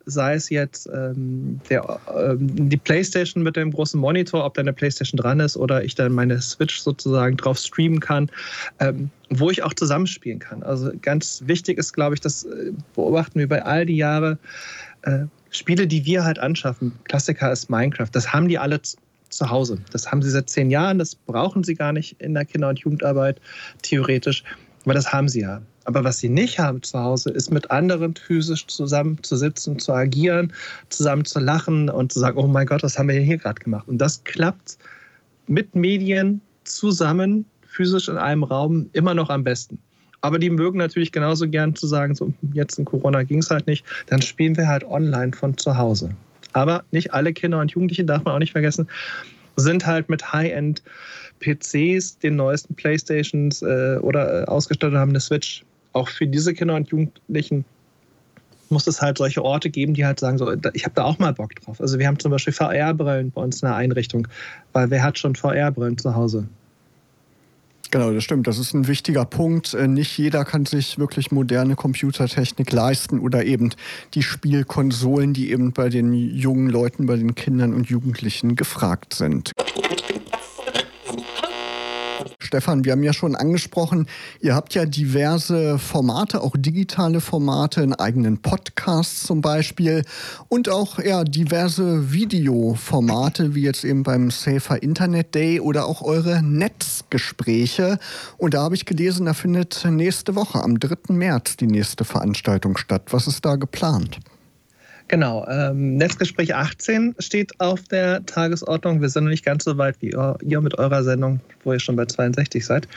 sei 0.06 0.36
es 0.36 0.50
jetzt 0.50 0.90
ähm, 0.94 1.60
der, 1.70 2.00
ähm, 2.16 2.70
die 2.70 2.78
PlayStation 2.78 3.44
mit 3.44 3.56
dem 3.56 3.72
großen 3.72 4.00
Monitor, 4.00 4.46
ob 4.46 4.54
da 4.56 4.62
eine 4.62 4.74
PlayStation 4.74 5.18
dran 5.18 5.40
ist 5.40 5.58
oder 5.58 5.84
ich 5.84 5.96
dann 5.96 6.14
meine 6.14 6.42
Switch 6.42 6.80
sozusagen 6.80 7.38
drauf 7.38 7.58
streamen 7.58 8.00
kann, 8.00 8.30
ähm, 8.80 9.10
wo 9.30 9.50
ich 9.50 9.64
auch 9.64 9.74
zusammenspielen 9.74 10.40
kann. 10.40 10.64
Also 10.64 10.92
ganz 11.02 11.44
wichtig 11.46 11.78
ist, 11.78 11.94
glaube 11.94 12.16
ich, 12.16 12.22
das 12.22 12.44
äh, 12.44 12.72
beobachten 12.96 13.40
wir 13.40 13.48
bei 13.48 13.64
all 13.64 13.86
die 13.86 13.98
Jahre. 13.98 14.38
Äh, 15.04 15.26
Spiele, 15.52 15.88
die 15.88 16.06
wir 16.06 16.24
halt 16.24 16.40
anschaffen, 16.40 16.94
Klassiker 17.06 17.52
ist 17.52 17.70
Minecraft, 17.70 18.10
das 18.12 18.32
haben 18.32 18.48
die 18.48 18.60
alle 18.60 18.82
zu 18.82 19.50
Hause. 19.50 19.80
Das 19.92 20.12
haben 20.12 20.22
sie 20.22 20.30
seit 20.30 20.50
zehn 20.50 20.70
Jahren, 20.70 21.00
das 21.00 21.16
brauchen 21.16 21.64
sie 21.64 21.76
gar 21.76 21.94
nicht 21.94 22.20
in 22.20 22.34
der 22.34 22.46
Kinder- 22.46 22.70
und 22.70 22.80
Jugendarbeit, 22.80 23.40
theoretisch, 23.82 24.44
aber 24.86 24.94
das 24.94 25.12
haben 25.12 25.30
sie 25.30 25.42
ja. 25.42 25.62
Aber 25.90 26.04
was 26.04 26.20
sie 26.20 26.30
nicht 26.30 26.60
haben 26.60 26.84
zu 26.84 27.00
Hause, 27.00 27.32
ist 27.32 27.50
mit 27.50 27.72
anderen 27.72 28.14
physisch 28.14 28.68
zusammen 28.68 29.18
zu 29.24 29.36
sitzen, 29.36 29.80
zu 29.80 29.92
agieren, 29.92 30.54
zusammen 30.90 31.26
zu 31.26 31.40
lachen 31.40 31.90
und 31.90 32.12
zu 32.12 32.20
sagen, 32.20 32.38
oh 32.38 32.46
mein 32.46 32.68
Gott, 32.68 32.84
was 32.84 33.00
haben 33.00 33.10
wir 33.10 33.20
hier 33.20 33.40
gerade 33.40 33.60
gemacht? 33.60 33.88
Und 33.88 33.98
das 33.98 34.24
klappt 34.24 34.78
mit 35.48 35.74
Medien 35.74 36.42
zusammen, 36.64 37.44
physisch 37.66 38.08
in 38.08 38.18
einem 38.18 38.44
Raum, 38.44 38.88
immer 38.94 39.16
noch 39.16 39.32
am 39.32 39.44
besten. 39.44 39.80
Aber 40.22 40.38
die 40.38 40.52
mögen 40.52 40.78
natürlich 40.78 41.12
genauso 41.12 41.50
gern 41.50 41.76
zu 41.76 41.88
sagen, 41.88 42.14
so 42.14 42.32
jetzt 42.54 42.78
in 42.78 42.86
Corona 42.86 43.24
ging 43.24 43.40
es 43.40 43.50
halt 43.50 43.66
nicht, 43.66 43.84
dann 44.10 44.22
spielen 44.22 44.56
wir 44.58 44.68
halt 44.68 44.84
online 44.84 45.32
von 45.34 45.58
zu 45.58 45.76
Hause. 45.76 46.12
Aber 46.54 46.84
nicht 46.92 47.16
alle 47.16 47.34
Kinder 47.34 47.62
und 47.62 47.72
Jugendliche, 47.72 48.06
darf 48.06 48.24
man 48.26 48.36
auch 48.36 48.40
nicht 48.40 48.52
vergessen, 48.52 48.88
sind 49.56 49.88
halt 49.88 50.08
mit 50.08 50.32
High-End 50.32 50.84
PCs, 51.40 52.20
den 52.20 52.36
neuesten 52.36 52.76
Playstations 52.76 53.64
äh, 53.64 53.98
oder 54.02 54.44
äh, 54.44 54.46
ausgestattet 54.46 54.96
haben 54.96 55.10
eine 55.10 55.20
Switch 55.20 55.66
auch 55.94 56.10
für 56.10 56.28
diese 56.28 56.54
Kinder 56.54 56.76
und 56.76 56.90
Jugendlichen 56.90 57.66
muss 58.70 58.88
es 58.88 59.02
halt 59.02 59.18
solche 59.18 59.44
Orte 59.44 59.70
geben, 59.70 59.94
die 59.94 60.06
halt 60.06 60.20
sagen, 60.20 60.38
so, 60.38 60.52
ich 60.74 60.86
habe 60.86 60.96
da 60.96 61.04
auch 61.04 61.18
mal 61.18 61.34
Bock 61.34 61.56
drauf. 61.56 61.82
Also 61.82 61.98
wir 61.98 62.08
haben 62.08 62.20
zum 62.20 62.32
Beispiel 62.32 62.54
VR-Brillen 62.54 63.32
bei 63.32 63.42
uns 63.42 63.62
in 63.62 63.68
der 63.68 63.76
Einrichtung, 63.76 64.28
weil 64.74 64.90
wer 64.92 65.02
hat 65.04 65.18
schon 65.18 65.36
VR-Brillen 65.36 65.98
zu 65.98 66.16
Hause? 66.16 66.48
Genau, 67.92 68.12
das 68.12 68.24
stimmt. 68.24 68.46
Das 68.46 68.60
ist 68.60 68.74
ein 68.76 68.88
wichtiger 68.88 69.26
Punkt. 69.26 69.74
Äh, 69.74 69.88
nicht 69.88 70.16
jeder 70.18 70.46
kann 70.46 70.66
sich 70.68 71.00
wirklich 71.00 71.32
moderne 71.32 71.76
Computertechnik 71.76 72.72
leisten 72.72 73.20
oder 73.20 73.46
eben 73.46 73.72
die 74.14 74.22
Spielkonsolen, 74.22 75.34
die 75.34 75.52
eben 75.52 75.72
bei 75.72 75.90
den 75.90 76.14
jungen 76.14 76.70
Leuten, 76.70 77.08
bei 77.08 77.16
den 77.16 77.34
Kindern 77.34 77.74
und 77.74 77.90
Jugendlichen 77.90 78.56
gefragt 78.56 79.16
sind. 79.16 79.54
Stefan, 82.50 82.84
wir 82.84 82.94
haben 82.94 83.04
ja 83.04 83.14
schon 83.14 83.36
angesprochen, 83.36 84.08
ihr 84.42 84.56
habt 84.56 84.74
ja 84.74 84.88
diverse 84.88 85.78
Formate, 85.78 86.42
auch 86.42 86.56
digitale 86.58 87.22
Formate, 87.22 87.84
einen 87.84 87.94
eigenen 87.94 88.42
Podcast 88.42 89.28
zum 89.28 89.42
Beispiel 89.42 90.04
und 90.48 90.68
auch 90.68 90.98
ja, 90.98 91.24
diverse 91.24 92.12
Videoformate, 92.12 93.54
wie 93.54 93.62
jetzt 93.62 93.86
eben 93.86 94.02
beim 94.02 94.32
Safer 94.32 94.82
Internet 94.82 95.36
Day 95.36 95.60
oder 95.60 95.86
auch 95.86 96.02
eure 96.02 96.42
Netzgespräche. 96.42 98.00
Und 98.40 98.56
da 98.56 98.64
habe 98.64 98.74
ich 98.74 98.88
gelesen, 98.88 99.28
da 99.28 99.36
findet 99.36 99.86
nächste 99.88 100.34
Woche 100.34 100.64
am 100.64 100.80
3. 100.80 101.14
März 101.14 101.56
die 101.56 101.68
nächste 101.68 102.04
Veranstaltung 102.04 102.78
statt. 102.78 103.04
Was 103.12 103.28
ist 103.28 103.46
da 103.46 103.58
geplant? 103.58 104.20
Genau, 105.10 105.44
ähm, 105.50 105.96
Netzgespräch 105.98 106.54
18 106.54 107.16
steht 107.18 107.60
auf 107.60 107.82
der 107.82 108.24
Tagesordnung. 108.28 109.02
Wir 109.02 109.10
sind 109.10 109.24
noch 109.24 109.32
nicht 109.32 109.44
ganz 109.44 109.64
so 109.64 109.76
weit 109.78 109.96
wie 110.02 110.12
ihr 110.12 110.62
mit 110.62 110.78
eurer 110.78 111.04
Sendung, 111.04 111.40
wo 111.64 111.74
ihr 111.74 111.80
schon 111.80 111.96
bei 111.96 112.06
62 112.06 112.64
seid. 112.64 112.88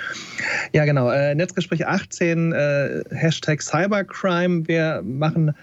Ja, 0.73 0.85
genau, 0.85 1.11
äh, 1.11 1.35
Netzgespräch 1.35 1.87
18, 1.87 2.53
äh, 2.53 3.03
Hashtag 3.13 3.63
Cybercrime. 3.63 4.69
Wir 4.69 5.03
machen 5.03 5.55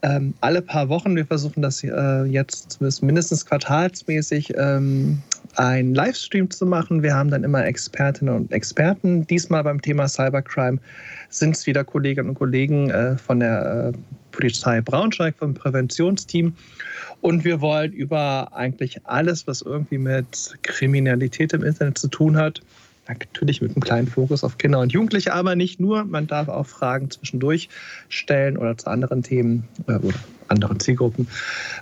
ähm, 0.00 0.32
alle 0.40 0.62
paar 0.62 0.88
Wochen, 0.88 1.14
wir 1.14 1.26
versuchen 1.26 1.60
das 1.60 1.84
äh, 1.84 2.24
jetzt 2.24 2.80
mindestens 3.02 3.44
quartalsmäßig 3.44 4.54
ähm, 4.56 5.20
einen 5.56 5.94
Livestream 5.94 6.50
zu 6.50 6.64
machen. 6.64 7.02
Wir 7.02 7.14
haben 7.14 7.30
dann 7.30 7.44
immer 7.44 7.64
Expertinnen 7.66 8.34
und 8.34 8.50
Experten. 8.50 9.26
Diesmal 9.26 9.64
beim 9.64 9.82
Thema 9.82 10.08
Cybercrime 10.08 10.78
sind 11.28 11.54
es 11.54 11.66
wieder 11.66 11.84
Kolleginnen 11.84 12.30
und 12.30 12.34
Kollegen 12.34 12.88
äh, 12.88 13.18
von 13.18 13.40
der 13.40 13.92
äh, 13.92 13.98
Polizei 14.36 14.80
Braunschweig 14.82 15.36
vom 15.38 15.54
Präventionsteam. 15.54 16.54
Und 17.22 17.44
wir 17.44 17.60
wollen 17.60 17.92
über 17.92 18.52
eigentlich 18.52 19.00
alles, 19.04 19.46
was 19.46 19.62
irgendwie 19.62 19.98
mit 19.98 20.54
Kriminalität 20.62 21.54
im 21.54 21.64
Internet 21.64 21.96
zu 21.98 22.08
tun 22.08 22.36
hat, 22.36 22.60
natürlich 23.08 23.62
mit 23.62 23.72
einem 23.72 23.82
kleinen 23.82 24.08
Fokus 24.08 24.44
auf 24.44 24.58
Kinder 24.58 24.80
und 24.80 24.92
Jugendliche, 24.92 25.32
aber 25.32 25.56
nicht 25.56 25.80
nur. 25.80 26.04
Man 26.04 26.26
darf 26.26 26.48
auch 26.48 26.66
Fragen 26.66 27.10
zwischendurch 27.10 27.68
stellen 28.08 28.58
oder 28.58 28.76
zu 28.76 28.88
anderen 28.88 29.22
Themen 29.22 29.64
äh, 29.86 29.94
oder 29.94 30.18
anderen 30.48 30.80
Zielgruppen. 30.80 31.28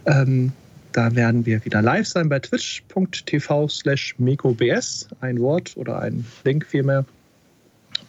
Ähm, 0.06 0.52
da 0.92 1.14
werden 1.16 1.44
wir 1.44 1.64
wieder 1.64 1.82
live 1.82 2.06
sein 2.06 2.28
bei 2.28 2.38
twitch.tv 2.38 3.68
slash 3.68 4.14
mekobs, 4.18 5.08
ein 5.20 5.40
Wort 5.40 5.76
oder 5.76 5.98
ein 5.98 6.24
Link 6.44 6.66
vielmehr. 6.66 7.04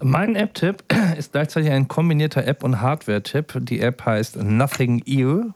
Mein 0.03 0.37
App-Tipp 0.37 0.85
ist 1.19 1.33
gleichzeitig 1.33 1.71
ein 1.71 1.89
kombinierter 1.89 2.47
App- 2.47 2.63
und 2.63 2.81
Hardware-Tipp. 2.81 3.59
Die 3.63 3.81
App 3.81 4.05
heißt 4.05 4.37
Nothing 4.37 5.03
Ear 5.07 5.55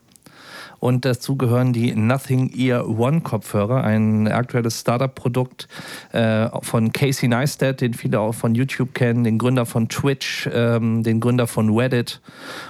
und 0.81 1.05
dazu 1.05 1.35
gehören 1.37 1.73
die 1.73 1.93
Nothing 1.93 2.51
Ear 2.57 2.89
One 2.89 3.21
Kopfhörer, 3.21 3.83
ein 3.83 4.27
aktuelles 4.27 4.79
Startup-Produkt 4.79 5.67
äh, 6.11 6.49
von 6.63 6.91
Casey 6.91 7.29
Neistat, 7.29 7.81
den 7.81 7.93
viele 7.93 8.19
auch 8.19 8.33
von 8.33 8.55
YouTube 8.55 8.95
kennen, 8.95 9.23
den 9.23 9.37
Gründer 9.37 9.67
von 9.67 9.89
Twitch, 9.89 10.49
ähm, 10.51 11.03
den 11.03 11.19
Gründer 11.19 11.45
von 11.45 11.69
Reddit 11.69 12.19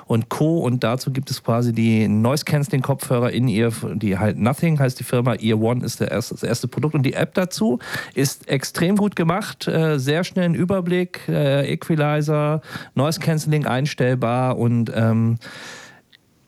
und 0.07 0.27
Co. 0.27 0.59
Und 0.59 0.83
dazu 0.83 1.13
gibt 1.13 1.31
es 1.31 1.41
quasi 1.41 1.71
die 1.71 2.09
Noise 2.09 2.43
Cancelling 2.43 2.81
Kopfhörer 2.81 3.31
in 3.31 3.47
ihr, 3.47 3.71
die 3.93 4.17
halt 4.17 4.37
Nothing 4.37 4.77
heißt 4.77 4.99
die 4.99 5.05
Firma, 5.05 5.35
Ear 5.35 5.61
One 5.61 5.85
ist 5.85 6.01
erste, 6.01 6.33
das 6.33 6.43
erste 6.43 6.67
Produkt 6.67 6.95
und 6.95 7.03
die 7.03 7.13
App 7.13 7.33
dazu 7.33 7.79
ist 8.13 8.49
extrem 8.49 8.97
gut 8.97 9.15
gemacht, 9.15 9.69
äh, 9.69 9.97
sehr 9.97 10.25
schnell 10.25 10.49
ein 10.49 10.55
Überblick, 10.55 11.21
äh, 11.29 11.71
Equalizer, 11.71 12.59
Noise 12.93 13.21
Cancelling 13.21 13.65
einstellbar 13.65 14.57
und 14.57 14.91
ähm, 14.93 15.37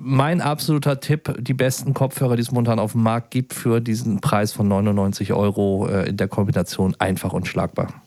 mein 0.03 0.41
absoluter 0.41 0.99
Tipp, 0.99 1.33
die 1.39 1.53
besten 1.53 1.93
Kopfhörer, 1.93 2.35
die 2.35 2.41
es 2.41 2.51
momentan 2.51 2.79
auf 2.79 2.91
dem 2.91 3.03
Markt 3.03 3.31
gibt, 3.31 3.53
für 3.53 3.79
diesen 3.79 4.19
Preis 4.21 4.51
von 4.51 4.67
99 4.67 5.33
Euro 5.33 5.87
äh, 5.87 6.09
in 6.09 6.17
der 6.17 6.27
Kombination 6.27 6.95
einfach 6.99 7.33
und 7.33 7.47
schlagbar. 7.47 8.03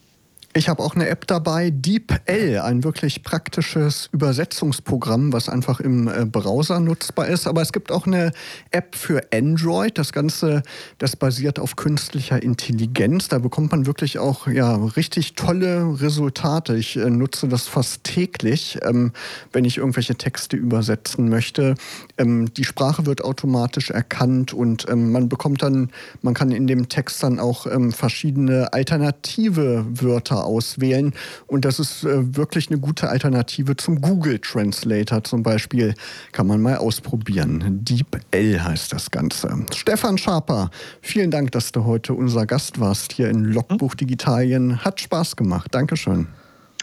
Ich 0.56 0.70
habe 0.70 0.82
auch 0.82 0.94
eine 0.94 1.06
App 1.10 1.26
dabei, 1.26 1.68
DeepL, 1.68 2.60
ein 2.60 2.82
wirklich 2.82 3.22
praktisches 3.22 4.08
Übersetzungsprogramm, 4.12 5.34
was 5.34 5.50
einfach 5.50 5.80
im 5.80 6.08
äh, 6.08 6.24
Browser 6.24 6.80
nutzbar 6.80 7.26
ist. 7.26 7.46
Aber 7.46 7.60
es 7.60 7.74
gibt 7.74 7.92
auch 7.92 8.06
eine 8.06 8.32
App 8.70 8.94
für 8.94 9.20
Android. 9.34 9.98
Das 9.98 10.14
Ganze, 10.14 10.62
das 10.96 11.14
basiert 11.14 11.58
auf 11.58 11.76
künstlicher 11.76 12.42
Intelligenz. 12.42 13.28
Da 13.28 13.38
bekommt 13.38 13.70
man 13.70 13.84
wirklich 13.84 14.18
auch 14.18 14.46
ja, 14.46 14.74
richtig 14.76 15.34
tolle 15.34 16.00
Resultate. 16.00 16.74
Ich 16.74 16.96
äh, 16.96 17.10
nutze 17.10 17.48
das 17.48 17.68
fast 17.68 18.04
täglich, 18.04 18.78
ähm, 18.82 19.12
wenn 19.52 19.66
ich 19.66 19.76
irgendwelche 19.76 20.14
Texte 20.14 20.56
übersetzen 20.56 21.28
möchte. 21.28 21.74
Ähm, 22.16 22.54
die 22.54 22.64
Sprache 22.64 23.04
wird 23.04 23.22
automatisch 23.22 23.90
erkannt 23.90 24.54
und 24.54 24.88
ähm, 24.88 25.12
man 25.12 25.28
bekommt 25.28 25.62
dann, 25.62 25.90
man 26.22 26.32
kann 26.32 26.50
in 26.50 26.66
dem 26.66 26.88
Text 26.88 27.22
dann 27.22 27.40
auch 27.40 27.66
ähm, 27.66 27.92
verschiedene 27.92 28.72
alternative 28.72 29.84
Wörter 29.90 30.45
auswählen. 30.46 31.12
Und 31.46 31.64
das 31.64 31.78
ist 31.78 32.04
äh, 32.04 32.36
wirklich 32.36 32.70
eine 32.70 32.78
gute 32.78 33.08
Alternative 33.08 33.76
zum 33.76 34.00
Google 34.00 34.38
Translator 34.38 35.22
zum 35.24 35.42
Beispiel. 35.42 35.94
Kann 36.32 36.46
man 36.46 36.62
mal 36.62 36.76
ausprobieren. 36.76 37.80
DeepL 37.82 38.62
heißt 38.62 38.92
das 38.92 39.10
Ganze. 39.10 39.66
Stefan 39.74 40.18
Schaper, 40.18 40.70
vielen 41.02 41.30
Dank, 41.30 41.52
dass 41.52 41.72
du 41.72 41.84
heute 41.84 42.14
unser 42.14 42.46
Gast 42.46 42.80
warst 42.80 43.12
hier 43.12 43.28
in 43.28 43.44
Logbuch 43.44 43.94
Digitalien. 43.94 44.84
Hat 44.84 45.00
Spaß 45.00 45.36
gemacht. 45.36 45.74
Dankeschön. 45.74 46.28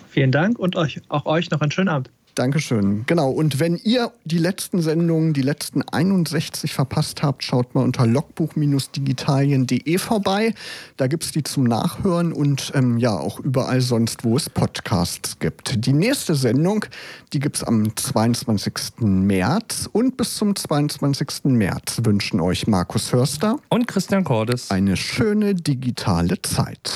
Vielen 0.10 0.32
Dank 0.32 0.60
und 0.60 0.76
euch, 0.76 1.02
auch 1.10 1.26
euch 1.26 1.50
noch 1.50 1.62
einen 1.62 1.72
schönen 1.72 1.90
Abend. 1.90 2.12
Dankeschön. 2.36 3.04
Genau. 3.06 3.30
Und 3.30 3.60
wenn 3.60 3.78
ihr 3.78 4.12
die 4.26 4.38
letzten 4.38 4.82
Sendungen, 4.82 5.34
die 5.34 5.42
letzten 5.42 5.82
61 5.84 6.74
verpasst 6.74 7.22
habt, 7.22 7.44
schaut 7.44 7.76
mal 7.76 7.84
unter 7.84 8.06
logbuch-digitalien.de 8.06 9.98
vorbei. 9.98 10.54
Da 10.98 11.08
gibt 11.08 11.24
es 11.24 11.32
die 11.32 11.44
zum 11.44 11.66
Nachhören 11.66 12.34
und 12.34 12.72
ähm, 12.76 12.98
ja 12.98 13.18
auch 13.18 13.40
überall 13.40 13.82
sonst, 13.82 14.24
wo 14.24 14.36
es 14.36 14.50
Podcasts 14.50 15.38
gibt. 15.40 15.86
Die 15.86 15.94
nächste 15.94 16.36
Sendung, 16.36 16.86
die 17.34 17.40
gibt 17.40 17.58
es 17.58 17.64
am 17.64 17.96
22. 17.96 18.74
März 19.00 19.90
und 19.92 20.18
bis 20.18 20.36
zum 20.36 20.56
22. 20.56 21.46
März 21.46 22.02
wünschen 22.04 22.40
euch 22.40 22.68
Markus 22.68 23.14
Hörster 23.14 23.58
und 23.70 23.88
Christian 23.88 24.24
Cordes 24.24 24.72
eine 24.72 24.98
schöne 24.98 25.56
digitale 25.56 26.42
Zeit. 26.42 26.92